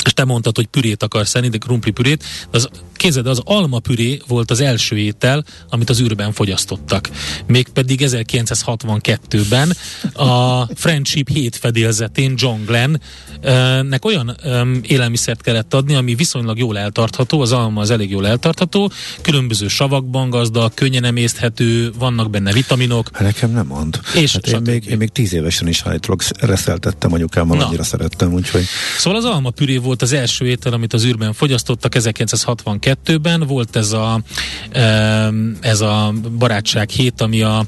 és 0.04 0.12
te 0.12 0.24
mondtad, 0.24 0.56
hogy 0.56 0.66
pürét 0.66 1.02
akarsz 1.02 1.34
enni, 1.34 1.48
de 1.48 1.58
krumpli 1.58 1.90
pürét, 1.90 2.24
az 2.50 2.68
Kézed, 3.04 3.26
az 3.26 3.40
alma 3.44 3.78
püré 3.78 4.20
volt 4.26 4.50
az 4.50 4.60
első 4.60 4.96
étel, 4.98 5.44
amit 5.68 5.90
az 5.90 6.00
űrben 6.00 6.32
fogyasztottak. 6.32 7.10
Mégpedig 7.46 8.00
1962-ben 8.04 9.76
a 10.12 10.62
Friendship 10.74 11.28
7 11.28 11.56
fedélzetén 11.56 12.34
John 12.36 12.64
Glenn 12.64 12.96
nek 13.88 14.04
olyan 14.04 14.36
élelmiszert 14.82 15.40
kellett 15.40 15.74
adni, 15.74 15.94
ami 15.94 16.14
viszonylag 16.14 16.58
jól 16.58 16.78
eltartható, 16.78 17.40
az 17.40 17.52
alma 17.52 17.80
az 17.80 17.90
elég 17.90 18.10
jól 18.10 18.26
eltartható, 18.26 18.90
különböző 19.20 19.68
savakban 19.68 20.30
gazdag, 20.30 20.74
könnyen 20.74 21.04
emészthető, 21.04 21.92
vannak 21.98 22.30
benne 22.30 22.52
vitaminok. 22.52 23.08
Hát 23.12 23.22
nekem 23.22 23.52
nem 23.52 23.66
mond. 23.66 24.00
És 24.14 24.32
hát 24.32 24.46
én, 24.46 24.60
még, 24.64 24.84
én 24.86 24.96
még 24.96 25.08
tíz 25.08 25.32
évesen 25.32 25.68
is 25.68 25.82
állítólag 25.84 26.22
reszeltettem 26.40 27.12
anyukámmal, 27.12 27.60
annyira 27.60 27.82
szerettem, 27.82 28.32
úgyhogy... 28.32 28.64
Szóval 28.98 29.18
az 29.18 29.24
alma 29.24 29.50
püré 29.50 29.76
volt 29.76 29.93
az 30.02 30.12
első 30.12 30.46
étel, 30.46 30.72
amit 30.72 30.92
az 30.92 31.04
űrben 31.04 31.32
fogyasztottak 31.32 31.94
1962 31.94 33.14
2022-ben 33.14 33.40
volt 33.46 33.76
ez 33.76 33.92
a, 33.92 34.20
ez 35.60 35.80
a 35.80 36.14
barátság 36.38 36.90
hét, 36.90 37.20
ami 37.20 37.42
a, 37.42 37.66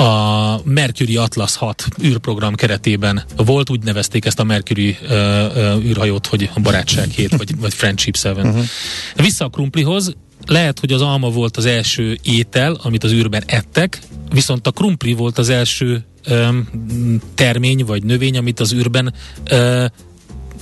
a 0.00 0.60
Mercury 0.64 1.16
Atlas 1.16 1.56
6 1.56 1.88
űrprogram 2.02 2.54
keretében 2.54 3.24
volt, 3.36 3.70
úgy 3.70 3.82
nevezték 3.82 4.24
ezt 4.24 4.40
a 4.40 4.44
Mercury 4.44 4.98
űrhajót, 5.82 6.26
hogy 6.26 6.50
a 6.54 6.60
barátság 6.60 7.08
hét, 7.08 7.36
vagy, 7.36 7.58
vagy 7.58 7.74
Friendship 7.74 8.16
7. 8.16 8.32
Uh-huh. 8.36 8.64
Vissza 9.16 9.44
a 9.44 9.48
krumplihoz, 9.48 10.14
lehet, 10.46 10.80
hogy 10.80 10.92
az 10.92 11.02
alma 11.02 11.30
volt 11.30 11.56
az 11.56 11.64
első 11.64 12.18
étel, 12.22 12.78
amit 12.82 13.04
az 13.04 13.12
űrben 13.12 13.42
ettek, 13.46 13.98
viszont 14.32 14.66
a 14.66 14.70
krumpli 14.70 15.12
volt 15.12 15.38
az 15.38 15.48
első 15.48 16.04
termény 17.34 17.84
vagy 17.84 18.04
növény, 18.04 18.36
amit 18.36 18.60
az 18.60 18.72
űrben 18.72 19.14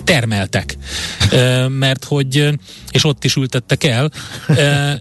termeltek, 0.04 0.76
mert 1.68 2.04
hogy, 2.04 2.48
és 2.90 3.04
ott 3.04 3.24
is 3.24 3.36
ültettek 3.36 3.84
el, 3.84 4.10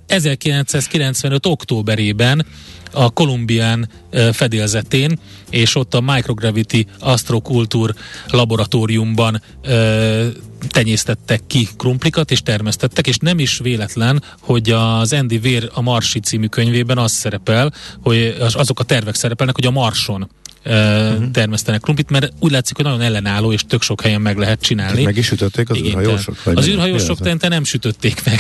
1995. 0.08 1.46
októberében 1.46 2.46
a 2.94 3.10
Kolumbián 3.10 3.90
fedélzetén, 4.32 5.20
és 5.50 5.76
ott 5.76 5.94
a 5.94 6.02
Microgravity 6.02 6.86
Astroculture 7.00 7.94
laboratóriumban 8.28 9.42
ö, 9.62 10.28
tenyésztettek 10.70 11.42
ki 11.48 11.68
krumplikat, 11.78 12.32
és 12.32 12.42
termesztettek, 12.42 13.08
és 13.08 13.18
nem 13.18 13.40
is 13.40 13.58
véletlen, 13.58 14.24
hogy 14.40 14.70
az 14.70 15.14
Andy 15.14 15.40
Weir 15.44 15.70
a 15.74 15.82
Marsi 15.82 16.20
című 16.20 16.46
könyvében 16.46 16.98
az 16.98 17.12
szerepel, 17.12 17.74
hogy 18.02 18.36
azok 18.54 18.80
a 18.80 18.84
tervek 18.84 19.16
szerepelnek, 19.16 19.56
hogy 19.56 19.66
a 19.66 19.72
Marson 19.72 20.30
uh-huh. 20.65 21.32
termesztenek 21.32 21.82
krumplit, 21.82 22.10
mert 22.10 22.34
úgy 22.39 22.52
látszik, 22.52 22.76
hogy 22.76 22.86
nagyon 22.86 23.02
ellenálló, 23.02 23.52
és 23.52 23.62
tök 23.67 23.82
sok 23.82 24.02
helyen 24.02 24.21
meg 24.21 24.38
lehet 24.38 24.62
csinálni. 24.62 24.91
Tehát 24.91 25.06
meg 25.06 25.17
is 25.17 25.26
sütötték 25.26 25.69
az 25.69 25.78
űrhajósok? 25.78 26.43
Vagy 26.43 26.58
az 26.58 26.67
űrhajósok 26.67 27.19
tente 27.19 27.47
nem 27.47 27.63
sütötték 27.63 28.21
meg. 28.26 28.39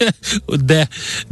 de, 0.64 0.88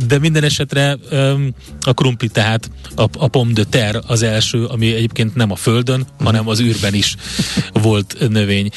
de 0.06 0.18
minden 0.18 0.44
esetre 0.44 0.96
um, 1.10 1.54
a 1.80 1.92
krumpli 1.92 2.28
tehát 2.28 2.70
a, 2.96 3.02
a 3.18 3.28
pomme 3.28 3.52
de 3.52 3.64
terre 3.64 4.00
az 4.06 4.22
első, 4.22 4.64
ami 4.64 4.94
egyébként 4.94 5.34
nem 5.34 5.50
a 5.50 5.56
földön, 5.56 6.00
uh-huh. 6.00 6.26
hanem 6.26 6.48
az 6.48 6.60
űrben 6.60 6.94
is 6.94 7.16
volt 7.72 8.16
növény. 8.28 8.68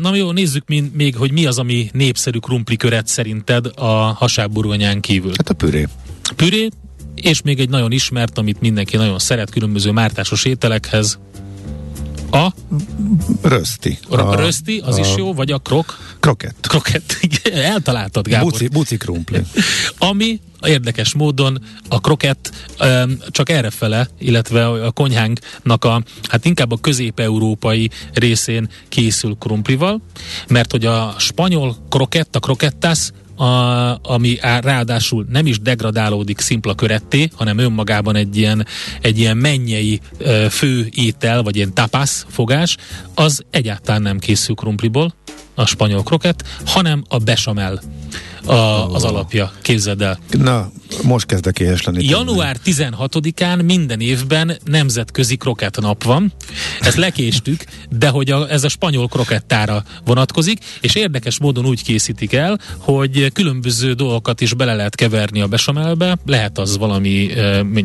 Na 0.00 0.14
jó, 0.14 0.32
nézzük 0.32 0.64
még, 0.92 1.16
hogy 1.16 1.32
mi 1.32 1.46
az, 1.46 1.58
ami 1.58 1.90
népszerű 1.92 2.38
krumpli 2.38 2.76
köret 2.76 3.06
szerinted 3.06 3.70
a 3.74 3.86
hasábburgonyán 3.94 5.00
kívül. 5.00 5.32
Hát 5.36 5.48
a 5.48 5.54
püré. 5.54 5.86
Püré, 6.36 6.68
és 7.22 7.42
még 7.42 7.60
egy 7.60 7.68
nagyon 7.68 7.92
ismert, 7.92 8.38
amit 8.38 8.60
mindenki 8.60 8.96
nagyon 8.96 9.18
szeret 9.18 9.50
különböző 9.50 9.90
mártásos 9.90 10.44
ételekhez. 10.44 11.18
A? 12.30 12.52
Rösti. 13.42 13.98
A, 14.08 14.34
rösti, 14.34 14.82
az 14.84 14.96
a, 14.96 15.00
is 15.00 15.16
jó, 15.16 15.34
vagy 15.34 15.50
a 15.50 15.58
krok? 15.58 15.98
Krokett. 16.20 16.66
Krokett, 16.68 17.16
eltaláltad, 17.74 18.28
Gábor. 18.28 18.50
Buci, 18.50 18.68
buci 18.68 18.96
krumpli. 18.96 19.40
Ami 19.98 20.40
érdekes 20.62 21.14
módon 21.14 21.62
a 21.88 22.00
krokett 22.00 22.50
csak 23.28 23.48
errefele, 23.48 24.08
illetve 24.18 24.68
a 24.68 24.90
konyhánknak 24.90 25.84
a, 25.84 26.02
hát 26.28 26.44
inkább 26.44 26.72
a 26.72 26.80
közép-európai 26.80 27.90
részén 28.12 28.68
készül 28.88 29.36
krumplival, 29.38 30.00
mert 30.48 30.70
hogy 30.70 30.86
a 30.86 31.14
spanyol 31.18 31.76
krokett, 31.88 32.36
a 32.36 32.40
krokettas, 32.40 33.10
a, 33.40 33.98
ami 34.02 34.38
ráadásul 34.40 35.26
nem 35.28 35.46
is 35.46 35.60
degradálódik 35.60 36.40
szimpla 36.40 36.74
köretté, 36.74 37.28
hanem 37.34 37.58
önmagában 37.58 38.16
egy 38.16 38.36
ilyen, 38.36 38.66
egy 39.00 39.18
ilyen 39.18 39.36
mennyei 39.36 40.00
fő 40.50 40.88
étel, 40.94 41.42
vagy 41.42 41.56
ilyen 41.56 41.74
tapas 41.74 42.24
fogás, 42.28 42.76
az 43.14 43.44
egyáltalán 43.50 44.02
nem 44.02 44.18
készül 44.18 44.54
krumpliból, 44.54 45.14
a 45.54 45.66
spanyol 45.66 46.02
kroket, 46.02 46.44
hanem 46.64 47.04
a 47.08 47.18
bechamel 47.18 47.80
a, 48.44 48.94
az 48.94 49.04
alapja, 49.04 49.52
képzeld 49.62 50.02
el. 50.02 50.18
Na, 50.30 50.70
most 51.02 51.26
kezdek 51.26 51.58
éhes 51.58 51.82
lenni. 51.82 52.04
Január 52.04 52.56
16-án 52.64 53.64
minden 53.64 54.00
évben 54.00 54.56
nemzetközi 54.64 55.36
krokett 55.36 55.80
nap 55.80 56.04
van. 56.04 56.32
Ezt 56.80 56.96
lekéstük, 56.96 57.64
de 57.90 58.08
hogy 58.08 58.30
a, 58.30 58.50
ez 58.50 58.64
a 58.64 58.68
spanyol 58.68 59.08
krokettára 59.08 59.84
vonatkozik, 60.04 60.64
és 60.80 60.94
érdekes 60.94 61.38
módon 61.38 61.66
úgy 61.66 61.82
készítik 61.82 62.32
el, 62.32 62.58
hogy 62.78 63.32
különböző 63.32 63.92
dolgokat 63.92 64.40
is 64.40 64.54
bele 64.54 64.74
lehet 64.74 64.94
keverni 64.94 65.40
a 65.40 65.46
besamelbe, 65.46 66.18
lehet 66.26 66.58
az 66.58 66.78
valami 66.78 67.30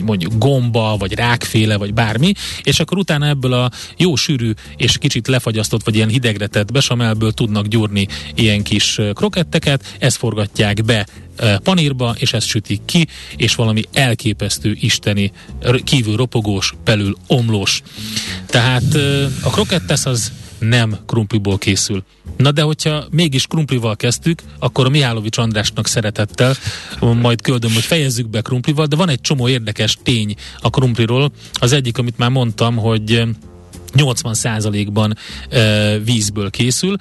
mondjuk 0.05 0.37
gomba, 0.37 0.95
vagy 0.99 1.13
rákféle, 1.13 1.77
vagy 1.77 1.93
bármi, 1.93 2.33
és 2.63 2.79
akkor 2.79 2.97
utána 2.97 3.27
ebből 3.27 3.53
a 3.53 3.71
jó 3.97 4.15
sűrű 4.15 4.51
és 4.77 4.97
kicsit 4.97 5.27
lefagyasztott, 5.27 5.83
vagy 5.83 5.95
ilyen 5.95 6.09
hidegretett 6.09 6.71
besamelből 6.71 7.31
tudnak 7.31 7.54
gyúrni 7.61 8.07
ilyen 8.35 8.63
kis 8.63 8.99
kroketteket, 9.13 9.95
ezt 9.99 10.17
forgatják 10.17 10.85
be 10.85 11.07
panírba, 11.63 12.15
és 12.17 12.33
ezt 12.33 12.47
sütik 12.47 12.81
ki, 12.85 13.07
és 13.35 13.55
valami 13.55 13.81
elképesztő 13.93 14.77
isteni, 14.79 15.31
kívül 15.83 16.15
ropogós, 16.15 16.73
belül 16.83 17.17
omlós. 17.27 17.81
Tehát 18.45 18.95
a 19.43 19.49
krokettes 19.49 20.05
az 20.05 20.31
nem 20.59 20.97
krumpliból 21.05 21.57
készül. 21.57 22.03
Na 22.37 22.51
de 22.51 22.61
hogyha 22.61 23.05
mégis 23.11 23.47
krumplival 23.47 23.95
kezdtük, 23.95 24.41
akkor 24.59 24.85
a 24.85 24.89
Mihálovics 24.89 25.37
Andrásnak 25.37 25.87
szeretettel 25.87 26.55
majd 26.99 27.41
küldöm, 27.41 27.73
hogy 27.73 27.83
fejezzük 27.83 28.29
be 28.29 28.41
krumplival, 28.41 28.85
de 28.85 28.95
van 28.95 29.09
egy 29.09 29.21
csomó 29.21 29.47
érdekes 29.47 29.97
tény 30.03 30.35
a 30.59 30.69
krumpliról. 30.69 31.31
Az 31.53 31.71
egyik, 31.71 31.97
amit 31.97 32.17
már 32.17 32.29
mondtam, 32.29 32.75
hogy 32.75 33.23
80%-ban 33.97 35.17
e, 35.49 35.97
vízből 35.97 36.49
készül. 36.49 36.95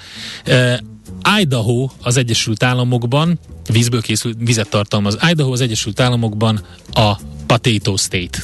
Idaho 1.40 1.88
az 2.02 2.16
Egyesült 2.16 2.62
Államokban 2.62 3.38
vízből 3.70 4.02
készül, 4.02 4.32
vizet 4.38 4.68
tartalmaz. 4.68 5.18
Idaho 5.30 5.52
az 5.52 5.60
Egyesült 5.60 6.00
Államokban 6.00 6.60
a 6.92 7.16
Potato 7.46 7.96
State 7.96 8.38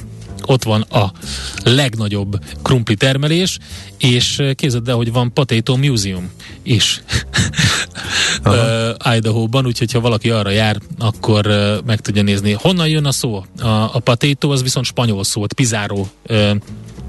ott 0.46 0.62
van 0.62 0.80
a 0.80 1.12
legnagyobb 1.64 2.38
krumpli 2.62 2.94
termelés, 2.94 3.58
és 3.98 4.42
képzeld 4.54 4.88
el, 4.88 4.94
hogy 4.94 5.12
van 5.12 5.32
Potato 5.32 5.76
Museum 5.76 6.30
is 6.62 7.02
uh, 8.44 9.14
Idaho-ban, 9.16 9.66
úgyhogy 9.66 9.92
ha 9.92 10.00
valaki 10.00 10.30
arra 10.30 10.50
jár, 10.50 10.76
akkor 10.98 11.46
uh, 11.46 11.76
meg 11.86 12.00
tudja 12.00 12.22
nézni. 12.22 12.52
Honnan 12.52 12.88
jön 12.88 13.04
a 13.04 13.12
szó? 13.12 13.44
A, 13.58 13.68
a 13.68 14.00
potato 14.04 14.50
az 14.50 14.62
viszont 14.62 14.86
spanyol 14.86 15.24
szó, 15.24 15.44
Pizarro 15.54 16.06
uh, 16.28 16.50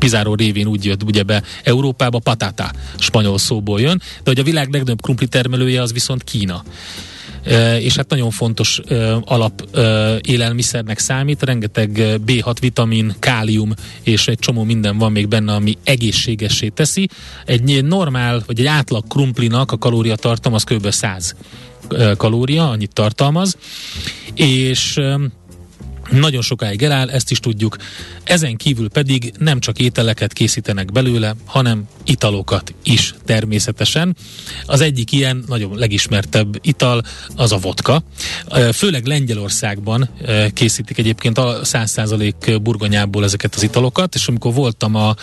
Pizarro 0.01 0.35
révén 0.35 0.67
úgy 0.67 0.85
jött 0.85 1.03
ugye 1.03 1.23
be 1.23 1.43
Európába, 1.63 2.19
patata 2.19 2.71
spanyol 2.97 3.37
szóból 3.37 3.81
jön, 3.81 3.97
de 3.97 4.29
hogy 4.29 4.39
a 4.39 4.43
világ 4.43 4.69
legnagyobb 4.71 5.01
krumpli 5.01 5.27
termelője 5.27 5.81
az 5.81 5.93
viszont 5.93 6.23
Kína 6.23 6.63
és 7.79 7.95
hát 7.95 8.09
nagyon 8.09 8.29
fontos 8.29 8.81
alap 9.21 9.77
élelmiszernek 10.21 10.99
számít, 10.99 11.43
rengeteg 11.43 11.91
B6 12.25 12.55
vitamin, 12.59 13.15
kálium 13.19 13.73
és 14.03 14.27
egy 14.27 14.39
csomó 14.39 14.63
minden 14.63 14.97
van 14.97 15.11
még 15.11 15.27
benne, 15.27 15.53
ami 15.53 15.77
egészségessé 15.83 16.67
teszi. 16.67 17.09
Egy 17.45 17.85
normál, 17.85 18.43
vagy 18.45 18.59
egy 18.59 18.65
átlag 18.65 19.07
krumplinak 19.07 19.71
a 19.71 19.77
kalóriatartalma 19.77 20.57
az 20.57 20.63
kb. 20.63 20.89
100 20.89 21.35
kalória, 22.17 22.69
annyit 22.69 22.93
tartalmaz, 22.93 23.57
és 24.35 24.99
nagyon 26.11 26.41
sokáig 26.41 26.83
eláll, 26.83 27.09
ezt 27.09 27.31
is 27.31 27.39
tudjuk. 27.39 27.75
Ezen 28.23 28.55
kívül 28.55 28.89
pedig 28.89 29.33
nem 29.37 29.59
csak 29.59 29.79
ételeket 29.79 30.33
készítenek 30.33 30.91
belőle, 30.91 31.35
hanem 31.45 31.87
italokat 32.03 32.73
is 32.83 33.13
természetesen. 33.25 34.15
Az 34.65 34.81
egyik 34.81 35.11
ilyen 35.11 35.43
nagyon 35.47 35.77
legismertebb 35.77 36.59
ital 36.61 37.03
az 37.35 37.51
a 37.51 37.57
vodka. 37.57 38.03
Főleg 38.73 39.05
Lengyelországban 39.05 40.09
készítik 40.53 40.97
egyébként 40.97 41.37
a 41.37 41.59
100% 41.63 42.59
burgonyából 42.61 43.23
ezeket 43.23 43.55
az 43.55 43.63
italokat, 43.63 44.15
és 44.15 44.27
amikor 44.27 44.53
voltam 44.53 44.95
a 44.95 45.15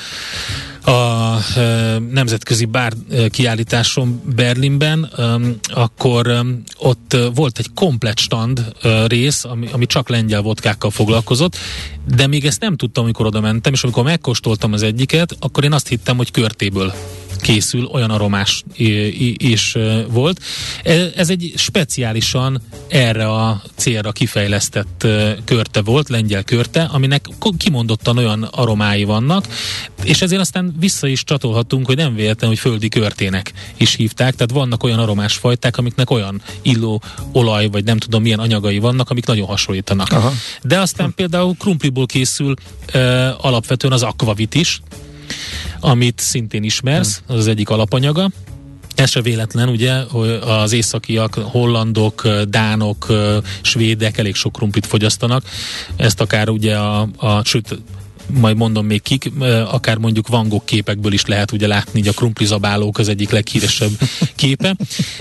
a 0.89 1.39
nemzetközi 2.11 2.65
bár 2.65 2.93
kiállításon 3.31 4.23
Berlinben, 4.35 5.11
akkor 5.63 6.45
ott 6.79 7.17
volt 7.35 7.59
egy 7.59 7.71
komplet 7.75 8.19
stand 8.19 8.73
rész, 9.07 9.45
ami, 9.45 9.69
ami 9.73 9.87
csak 9.87 10.09
lengyel 10.09 10.43
vodkákkal 10.43 10.91
foglalkozott, 10.91 11.57
de 12.15 12.27
még 12.27 12.45
ezt 12.45 12.61
nem 12.61 12.77
tudtam, 12.77 13.05
amikor 13.05 13.27
oda 13.27 13.41
mentem, 13.41 13.73
és 13.73 13.83
amikor 13.83 14.05
megkóstoltam 14.05 14.73
az 14.73 14.83
egyiket, 14.83 15.37
akkor 15.41 15.65
én 15.65 15.73
azt 15.73 15.89
hittem, 15.89 16.17
hogy 16.17 16.31
körtéből 16.31 16.93
készül, 17.41 17.85
olyan 17.85 18.11
aromás 18.11 18.65
is 19.37 19.77
volt. 20.09 20.41
E, 20.83 21.11
ez 21.17 21.31
egy 21.31 21.53
speciálisan 21.57 22.63
erre 22.89 23.29
a 23.29 23.63
célra 23.75 24.13
kifejlesztett 24.13 25.07
körte 25.45 25.83
volt, 25.83 26.09
lengyel 26.09 26.43
körte, 26.43 26.83
aminek 26.83 27.27
kimondottan 27.57 28.17
olyan 28.17 28.43
aromái 28.43 29.05
vannak, 29.05 29.47
és 30.03 30.23
ezért 30.23 30.41
aztán 30.41 30.75
vissza 30.79 31.07
is 31.07 31.25
csatolhatunk, 31.25 31.87
hogy 31.87 31.97
nem 31.97 32.15
véletlen, 32.15 32.51
hogy 32.51 32.59
földi 32.59 32.89
körtének 32.89 33.53
is 33.77 33.95
hívták, 33.95 34.35
tehát 34.35 34.53
vannak 34.53 34.83
olyan 34.83 34.99
aromás 34.99 35.35
fajták, 35.35 35.77
amiknek 35.77 36.11
olyan 36.11 36.43
illó 36.63 37.03
olaj, 37.33 37.69
vagy 37.69 37.85
nem 37.85 37.99
tudom 37.99 38.23
milyen 38.23 38.39
anyagai 38.39 38.79
vannak, 38.79 39.11
amik 39.11 39.27
nagyon 39.27 39.47
hasonlítanak. 39.47 40.13
Aha. 40.13 40.33
De 40.63 40.81
aztán 40.81 41.15
például 41.15 41.55
krumpliból 41.59 42.07
készül 42.07 42.55
uh, 42.95 43.45
alapvetően 43.45 43.93
az 43.93 44.03
akvavit 44.03 44.55
is, 44.55 44.81
amit 45.81 46.19
szintén 46.19 46.63
ismersz, 46.63 47.23
az 47.27 47.37
az 47.37 47.47
egyik 47.47 47.69
alapanyaga. 47.69 48.31
Ez 48.95 49.11
se 49.11 49.23
véletlen, 49.23 49.69
ugye, 49.69 50.03
hogy 50.11 50.29
az 50.29 50.73
északiak, 50.73 51.35
hollandok, 51.35 52.29
dánok, 52.49 53.07
svédek 53.61 54.19
elég 54.19 54.35
sok 54.35 54.53
krumplit 54.53 54.87
fogyasztanak. 54.87 55.45
Ezt 55.97 56.21
akár 56.21 56.49
ugye 56.49 56.77
a, 56.77 57.09
a 57.17 57.45
sőt, 57.45 57.79
majd 58.31 58.57
mondom 58.57 58.87
még 58.87 59.03
kik, 59.03 59.31
akár 59.71 59.97
mondjuk 59.97 60.29
Van 60.29 60.49
Gogh 60.49 60.65
képekből 60.65 61.13
is 61.13 61.25
lehet 61.25 61.53
ugye 61.53 61.67
látni, 61.67 61.99
hogy 61.99 62.09
a 62.09 62.13
krumplizabálók 62.13 62.99
az 62.99 63.09
egyik 63.09 63.31
leghíresebb 63.31 63.91
képe, 64.37 64.77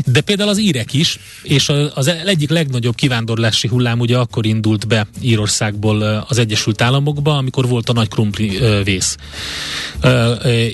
de 0.05 0.21
például 0.21 0.49
az 0.49 0.59
írek 0.59 0.93
is, 0.93 1.19
és 1.43 1.71
az 1.93 2.07
egyik 2.07 2.49
legnagyobb 2.49 2.95
kivándorlási 2.95 3.67
hullám 3.67 3.99
ugye 3.99 4.17
akkor 4.17 4.45
indult 4.45 4.87
be 4.87 5.07
Írországból 5.21 6.25
az 6.27 6.37
Egyesült 6.37 6.81
Államokba, 6.81 7.37
amikor 7.37 7.67
volt 7.67 7.89
a 7.89 7.93
nagy 7.93 8.07
krumpli 8.07 8.59
vész. 8.83 9.17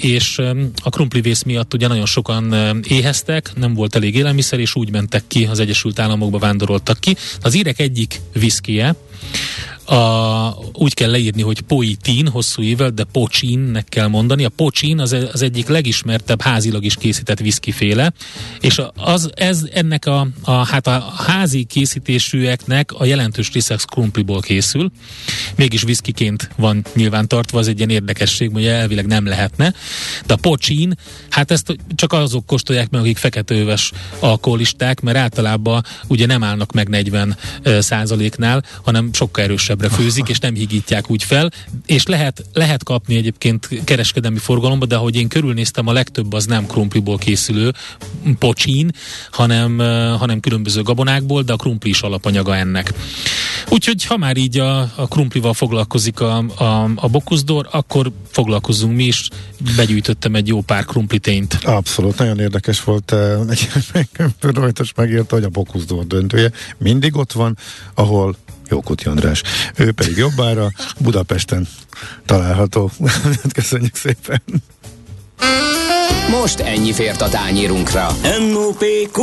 És 0.02 0.42
a 0.84 0.90
krumpli 0.90 1.22
vész 1.22 1.44
miatt 1.44 1.74
ugye 1.74 1.88
nagyon 1.88 2.06
sokan 2.06 2.56
éheztek, 2.88 3.52
nem 3.56 3.74
volt 3.74 3.96
elég 3.96 4.16
élelmiszer, 4.16 4.60
és 4.60 4.76
úgy 4.76 4.92
mentek 4.92 5.24
ki, 5.28 5.46
az 5.46 5.60
Egyesült 5.60 6.00
Államokba 6.00 6.38
vándoroltak 6.38 7.00
ki. 7.00 7.16
Az 7.42 7.54
írek 7.56 7.80
egyik 7.80 8.22
viszkie, 8.34 8.96
a, 9.86 10.58
úgy 10.74 10.94
kell 10.94 11.10
leírni, 11.10 11.42
hogy 11.42 11.62
poitin, 11.62 12.28
hosszú 12.28 12.62
évvel, 12.62 12.90
de 12.90 13.04
pocsinnek 13.04 13.86
kell 13.90 14.08
mondani. 14.08 14.44
A 14.44 14.50
pocsin 14.50 15.00
az, 15.00 15.16
az 15.34 15.42
egyik 15.42 15.68
legismertebb 15.68 16.42
házilag 16.42 16.84
is 16.84 16.96
készített 16.96 17.40
viszkiféle, 17.40 18.14
és 18.60 18.82
az, 18.96 19.30
ez 19.36 19.68
ennek 19.74 20.06
a, 20.06 20.28
a, 20.42 20.52
hát 20.52 20.88
a 20.88 21.14
házi 21.28 21.64
készítésűeknek 21.64 22.92
a 22.92 23.06
jelentős 23.06 23.52
része 23.52 23.78
krumpliból 23.86 24.40
készül. 24.40 24.92
Mégis 25.56 25.82
viszkiként 25.82 26.50
van 26.56 26.86
nyilván 26.96 27.28
tartva, 27.28 27.60
az 27.60 27.68
egy 27.68 27.78
ilyen 27.78 27.90
érdekesség, 27.90 28.50
hogy 28.54 28.66
elvileg 28.66 29.06
nem 29.06 29.26
lehetne. 29.26 29.74
De 30.26 30.34
a 30.34 30.38
pocsin, 30.38 30.98
hát 31.30 31.52
ezt 31.52 31.76
csak 31.96 32.14
azok 32.14 32.46
kóstolják 32.46 32.90
meg, 32.90 33.02
akik 33.02 33.18
feketőves 33.18 33.92
alkoholisták, 34.20 35.02
mert 35.02 35.18
általában 35.18 35.84
ugye 36.08 36.26
nem 36.26 36.44
állnak 36.44 36.72
meg 36.72 36.90
40 36.90 37.38
százaléknál, 37.80 38.64
hanem 38.84 39.10
sokkal 39.14 39.44
erősebb 39.44 39.73
kevesebbre 39.74 40.04
főzik, 40.04 40.30
és 40.30 40.40
nem 40.40 40.54
higítják 40.54 41.10
úgy 41.10 41.24
fel, 41.24 41.52
és 41.86 42.06
lehet, 42.06 42.46
lehet 42.54 42.84
kapni 42.84 43.16
egyébként 43.16 43.70
kereskedelmi 43.84 44.38
forgalomba, 44.38 44.86
de 44.86 44.96
ahogy 44.96 45.16
én 45.16 45.28
körülnéztem, 45.28 45.88
a 45.88 45.94
legtöbb 45.94 46.34
az 46.34 46.46
nem 46.46 46.66
krumpliból 46.66 47.18
készülő 47.18 47.74
pocsin, 48.40 48.92
hanem, 49.32 49.78
hanem 50.18 50.40
különböző 50.40 50.82
gabonákból, 50.82 51.42
de 51.42 51.54
a 51.54 51.56
krumpli 51.56 51.90
is 51.90 52.02
alapanyaga 52.02 52.56
ennek. 52.56 52.94
Úgyhogy 53.70 54.06
ha 54.06 54.18
már 54.18 54.38
így 54.38 54.60
a, 54.60 54.80
a 54.80 55.08
krumplival 55.08 55.54
foglalkozik 55.54 56.20
a, 56.20 56.38
a, 56.38 56.90
a 56.96 57.08
bokuszdor, 57.08 57.68
akkor 57.72 58.12
foglalkozzunk 58.32 58.96
mi 58.96 59.04
is. 59.04 59.30
Begyűjtöttem 59.76 60.36
egy 60.36 60.48
jó 60.48 60.62
pár 60.62 60.86
krumplitényt. 60.86 61.60
Abszolút, 61.64 62.18
nagyon 62.18 62.40
érdekes 62.40 62.84
volt. 62.84 63.16
Egy 63.50 63.70
rajtos 64.42 64.94
megírta, 64.96 65.36
hogy 65.36 65.44
a 65.44 65.50
bokuszdor 65.50 66.08
döntője 66.08 66.52
mindig 66.78 67.16
ott 67.16 67.32
van, 67.32 67.58
ahol 67.94 68.36
Jókuti 68.74 69.08
András. 69.08 69.42
Ő 69.76 69.92
pedig 69.92 70.18
jobbára 70.18 70.72
Budapesten 71.00 71.68
található. 72.26 72.92
Köszönjük 73.58 73.96
szépen! 73.96 74.42
Most 76.30 76.60
ennyi 76.60 76.94
fért 76.94 77.22
a 77.22 77.30
tányírunkra. 77.30 78.08
M.O.P.Q. 78.40 79.22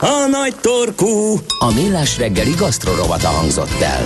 A 0.00 0.26
nagy 0.30 0.54
torkú. 0.60 1.40
A 1.58 1.72
millás 1.74 2.18
reggeli 2.18 2.54
gasztrorovata 2.58 3.28
hangzott 3.28 3.80
el. 3.80 4.02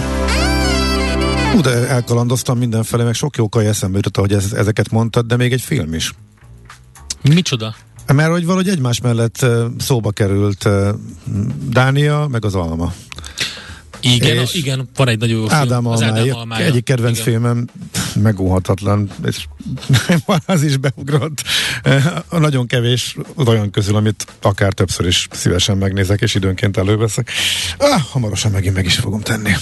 Ú, 1.56 1.60
de 1.60 1.70
elkalandoztam 1.70 2.58
mindenfele, 2.58 3.04
meg 3.04 3.14
sok 3.14 3.36
jó 3.36 3.48
kaj 3.48 3.66
eszembe 3.66 3.96
jutott, 3.96 4.16
ahogy 4.16 4.32
ez, 4.32 4.52
ezeket 4.52 4.90
mondtad, 4.90 5.26
de 5.26 5.36
még 5.36 5.52
egy 5.52 5.60
film 5.60 5.94
is. 5.94 6.14
Micsoda? 7.22 7.74
Mert 8.06 8.30
hogy 8.30 8.44
valahogy 8.44 8.68
egymás 8.68 9.00
mellett 9.00 9.46
szóba 9.78 10.10
került 10.10 10.68
Dánia, 11.68 12.26
meg 12.30 12.44
az 12.44 12.54
Alma. 12.54 12.92
Igen, 14.00 14.36
és 14.36 14.54
igen, 14.54 14.88
van 14.96 15.08
egy 15.08 15.18
nagyon 15.18 15.38
jó 15.38 15.46
film. 15.46 15.60
Ádám 15.60 15.86
az 15.86 16.02
Ádám 16.02 16.34
Almája. 16.34 16.66
Egyik 16.66 16.84
kedvenc 16.84 17.18
igen. 17.18 17.30
filmem, 17.30 17.66
megóhatatlan, 18.14 19.10
és 19.26 19.46
az 20.46 20.62
is 20.62 20.76
beugrott. 20.76 21.42
A 22.28 22.38
nagyon 22.38 22.66
kevés 22.66 23.16
olyan 23.46 23.70
közül, 23.70 23.96
amit 23.96 24.26
akár 24.42 24.72
többször 24.72 25.06
is 25.06 25.28
szívesen 25.30 25.76
megnézek, 25.76 26.20
és 26.20 26.34
időnként 26.34 26.76
előveszek. 26.76 27.30
Ah, 27.78 28.00
hamarosan 28.00 28.50
megint 28.50 28.74
meg 28.74 28.84
is 28.84 28.96
fogom 28.96 29.20
tenni. 29.20 29.52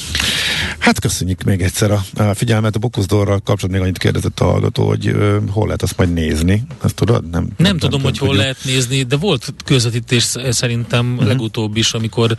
Hát 0.79 1.01
köszönjük 1.01 1.43
még 1.43 1.63
egyszer 1.63 1.91
a, 1.91 2.05
a 2.17 2.35
figyelmet. 2.35 2.77
A 2.77 2.79
Bokuszdorral 2.79 3.39
kapcsolatban 3.39 3.71
még 3.71 3.81
annyit 3.81 3.99
kérdezett 3.99 4.41
a 4.41 4.45
hallgató, 4.45 4.87
hogy 4.87 5.07
ö, 5.07 5.39
hol 5.51 5.65
lehet 5.65 5.83
azt 5.83 5.97
majd 5.97 6.13
nézni. 6.13 6.63
Azt 6.81 6.95
tudod? 6.95 7.31
Nem, 7.31 7.43
nem, 7.43 7.55
nem, 7.57 7.79
tudom, 7.79 8.01
nem, 8.01 8.11
hogy 8.11 8.19
hol 8.19 8.37
lehet 8.37 8.65
nézni, 8.65 9.03
de 9.03 9.17
volt 9.17 9.55
közvetítés 9.65 10.25
szerintem 10.51 11.13
uh-huh. 11.13 11.27
legutóbb 11.27 11.77
is, 11.77 11.93
amikor 11.93 12.37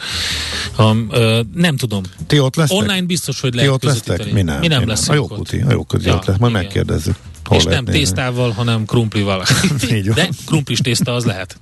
um, 0.77 1.07
ö, 1.11 1.41
nem 1.53 1.77
tudom. 1.77 1.86
Ti 2.27 2.39
ott 2.39 2.55
lesztek? 2.55 2.77
Online 2.77 3.05
biztos, 3.05 3.39
hogy 3.39 3.53
lehet 3.53 3.69
Ti 3.69 3.75
ott 3.75 3.83
lesztek? 3.83 4.31
Mi 4.31 4.41
nem. 4.41 4.59
Mi 4.59 4.67
nem 4.67 4.87
leszünk 4.87 5.09
A 5.09 5.13
jókuti, 5.13 5.61
a 5.67 5.71
jókuti 5.71 6.05
ja, 6.05 6.15
ott 6.15 6.25
lesz. 6.25 6.37
Majd 6.37 6.51
igen. 6.51 6.63
megkérdezzük. 6.63 7.15
Hol 7.43 7.57
és 7.57 7.63
nem 7.63 7.83
nézni? 7.83 7.99
tésztával, 7.99 8.51
hanem 8.51 8.85
krumplival. 8.85 9.45
De 10.15 10.29
krumplis 10.45 10.79
tészta 10.79 11.13
az 11.13 11.25
lehet. 11.25 11.59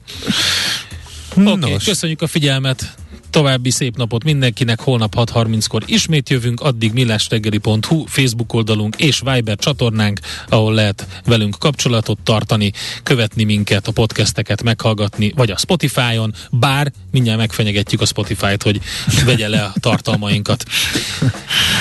Oké, 1.35 1.49
okay, 1.49 1.77
köszönjük 1.85 2.21
a 2.21 2.27
figyelmet. 2.27 2.95
További 3.35 3.69
szép 3.69 3.97
napot 3.97 4.23
mindenkinek, 4.23 4.79
holnap 4.79 5.15
6.30-kor 5.15 5.83
ismét 5.85 6.29
jövünk, 6.29 6.61
addig 6.61 6.93
millásreggeli.hu 6.93 8.05
Facebook 8.05 8.53
oldalunk 8.53 8.95
és 8.95 9.21
Viber 9.23 9.57
csatornánk, 9.57 10.19
ahol 10.49 10.73
lehet 10.73 11.07
velünk 11.25 11.55
kapcsolatot 11.59 12.19
tartani, 12.23 12.71
követni 13.03 13.43
minket, 13.43 13.87
a 13.87 13.91
podcasteket 13.91 14.63
meghallgatni, 14.63 15.31
vagy 15.35 15.51
a 15.51 15.57
Spotify-on, 15.57 16.33
bár 16.51 16.91
mindjárt 17.11 17.39
megfenyegetjük 17.39 18.01
a 18.01 18.05
Spotify-t, 18.05 18.63
hogy 18.63 18.81
vegye 19.25 19.47
le 19.47 19.63
a 19.63 19.73
tartalmainkat. 19.79 20.65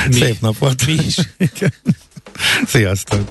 Mi, 0.08 0.14
Szép 0.20 0.40
napot! 0.40 0.86
Mi 0.86 0.92
is. 0.92 1.16
Sziasztok! 2.66 3.30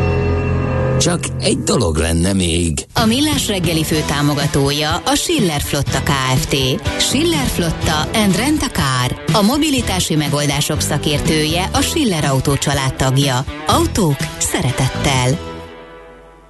Csak 1.01 1.19
egy 1.39 1.59
dolog 1.59 1.97
lenne 1.97 2.33
még. 2.33 2.85
A 2.93 3.05
Millás 3.05 3.47
reggeli 3.47 3.83
fő 3.83 4.03
támogatója 4.07 4.95
a 4.95 5.15
Schiller 5.15 5.61
Flotta 5.61 6.01
KFT. 6.03 6.55
Schiller 6.99 7.45
Flotta 7.45 7.99
and 8.13 8.35
Rent 8.35 8.61
a 8.61 8.67
Car. 8.67 9.23
A 9.33 9.41
mobilitási 9.41 10.15
megoldások 10.15 10.81
szakértője 10.81 11.69
a 11.73 11.81
Schiller 11.81 12.25
Autó 12.25 12.53
tagja. 12.97 13.45
Autók 13.67 14.15
szeretettel. 14.37 15.39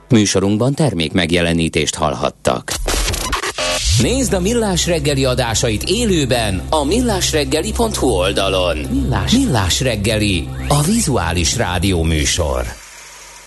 Műsorunkban 0.09 0.73
termék 0.73 1.11
megjelenítést 1.11 1.95
hallhattak. 1.95 2.73
Nézd 4.01 4.33
a 4.33 4.39
Millás 4.39 4.87
reggeli 4.87 5.25
adásait 5.25 5.83
élőben 5.83 6.61
a 6.69 6.83
millásreggeli.hu 6.83 8.07
oldalon. 8.07 8.77
Millás, 8.77 9.31
Millás 9.31 9.81
reggeli, 9.81 10.47
a 10.67 10.81
vizuális 10.81 11.55
rádió 11.55 12.03
műsor. 12.03 12.80